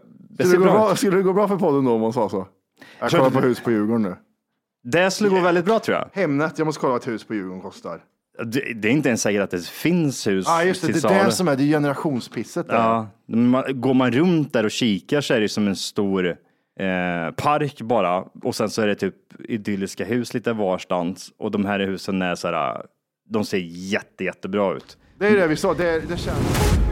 Det 0.08 0.44
Skulle 0.44 0.64
det, 0.64 0.70
gå 0.70 0.78
bra 0.78 0.96
skulle 0.96 1.16
det 1.16 1.22
gå 1.22 1.32
bra 1.32 1.48
för 1.48 1.56
podden 1.56 1.84
då 1.84 1.92
om 1.92 2.00
man 2.00 2.12
sa 2.12 2.28
så? 2.28 2.48
Jag 3.00 3.10
kollar 3.10 3.30
på 3.30 3.40
hus 3.40 3.60
på 3.60 3.70
Djurgården 3.70 4.02
nu. 4.02 4.16
Det 4.84 5.10
skulle 5.10 5.30
gå 5.30 5.40
väldigt 5.40 5.64
bra 5.64 5.78
tror 5.78 5.96
jag. 5.96 6.08
Hemnet, 6.12 6.58
jag 6.58 6.66
måste 6.66 6.80
kolla 6.80 6.92
vad 6.92 7.00
ett 7.00 7.08
hus 7.08 7.24
på 7.24 7.34
Djurgården 7.34 7.60
kostar. 7.60 8.00
Det, 8.44 8.72
det 8.74 8.88
är 8.88 8.92
inte 8.92 9.08
ens 9.08 9.22
säkert 9.22 9.42
att 9.42 9.50
det 9.50 9.66
finns 9.66 10.26
hus 10.26 10.46
ah, 10.48 10.62
just 10.62 10.80
det. 10.86 10.92
till 10.92 11.02
Det 11.02 11.08
är 11.08 11.24
det 11.24 11.32
som 11.32 11.48
är 11.48 11.56
det 11.56 11.62
är 11.62 11.66
generationspisset. 11.66 12.68
Där. 12.68 12.74
Ja, 12.74 13.08
man, 13.26 13.80
går 13.80 13.94
man 13.94 14.12
runt 14.12 14.52
där 14.52 14.64
och 14.64 14.70
kikar 14.70 15.20
så 15.20 15.34
är 15.34 15.40
det 15.40 15.48
som 15.48 15.68
en 15.68 15.76
stor 15.76 16.36
eh, 16.80 17.34
park 17.34 17.82
bara 17.82 18.24
och 18.42 18.54
sen 18.54 18.70
så 18.70 18.82
är 18.82 18.86
det 18.86 18.94
typ 18.94 19.14
idylliska 19.48 20.04
hus 20.04 20.34
lite 20.34 20.52
varstans 20.52 21.32
och 21.38 21.50
de 21.50 21.64
här 21.64 21.80
husen 21.80 22.22
är 22.22 22.34
så 22.34 22.48
här, 22.48 22.86
de 23.28 23.44
ser 23.44 23.58
jätte, 23.64 24.24
jättebra 24.24 24.74
ut. 24.74 24.98
Det 25.18 25.26
är 25.26 25.36
det 25.36 25.46
vi 25.46 25.56
sa. 25.56 25.74
Det, 25.74 26.00
det 26.08 26.16
känns... 26.16 26.91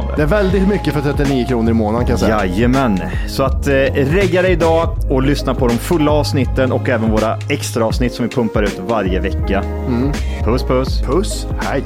det. 0.07 0.15
Det 0.15 0.21
är 0.21 0.27
väldigt 0.27 0.67
mycket 0.67 0.93
för 0.93 1.01
39 1.01 1.45
kronor 1.47 1.71
i 1.71 1.73
månaden 1.73 2.07
kan 2.07 2.13
jag 2.13 2.19
säga. 2.19 2.45
Jajamän, 2.45 2.99
så 3.27 3.43
att 3.43 3.67
eh, 3.67 3.73
regga 3.93 4.41
dig 4.41 4.51
idag 4.51 4.97
och 5.09 5.23
lyssna 5.23 5.55
på 5.55 5.67
de 5.67 5.77
fulla 5.77 6.11
avsnitten 6.11 6.71
och 6.71 6.89
även 6.89 7.11
våra 7.11 7.37
extra 7.49 7.85
avsnitt 7.85 8.13
som 8.13 8.25
vi 8.25 8.31
pumpar 8.35 8.63
ut 8.63 8.79
varje 8.87 9.19
vecka. 9.19 9.63
Mm. 9.87 10.11
Puss 10.43 10.63
puss! 10.63 11.01
Puss, 11.01 11.47
hej! 11.61 11.83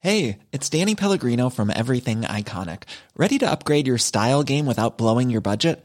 Hey, 0.00 0.38
it's 0.52 0.70
Danny 0.70 0.94
Pellegrino 0.94 1.50
from 1.50 1.70
Everything 1.70 2.22
Iconic. 2.22 2.84
Ready 3.16 3.38
to 3.38 3.50
upgrade 3.50 3.86
your 3.86 3.98
style 3.98 4.42
game 4.44 4.64
without 4.64 4.96
blowing 4.96 5.28
your 5.28 5.40
budget? 5.40 5.84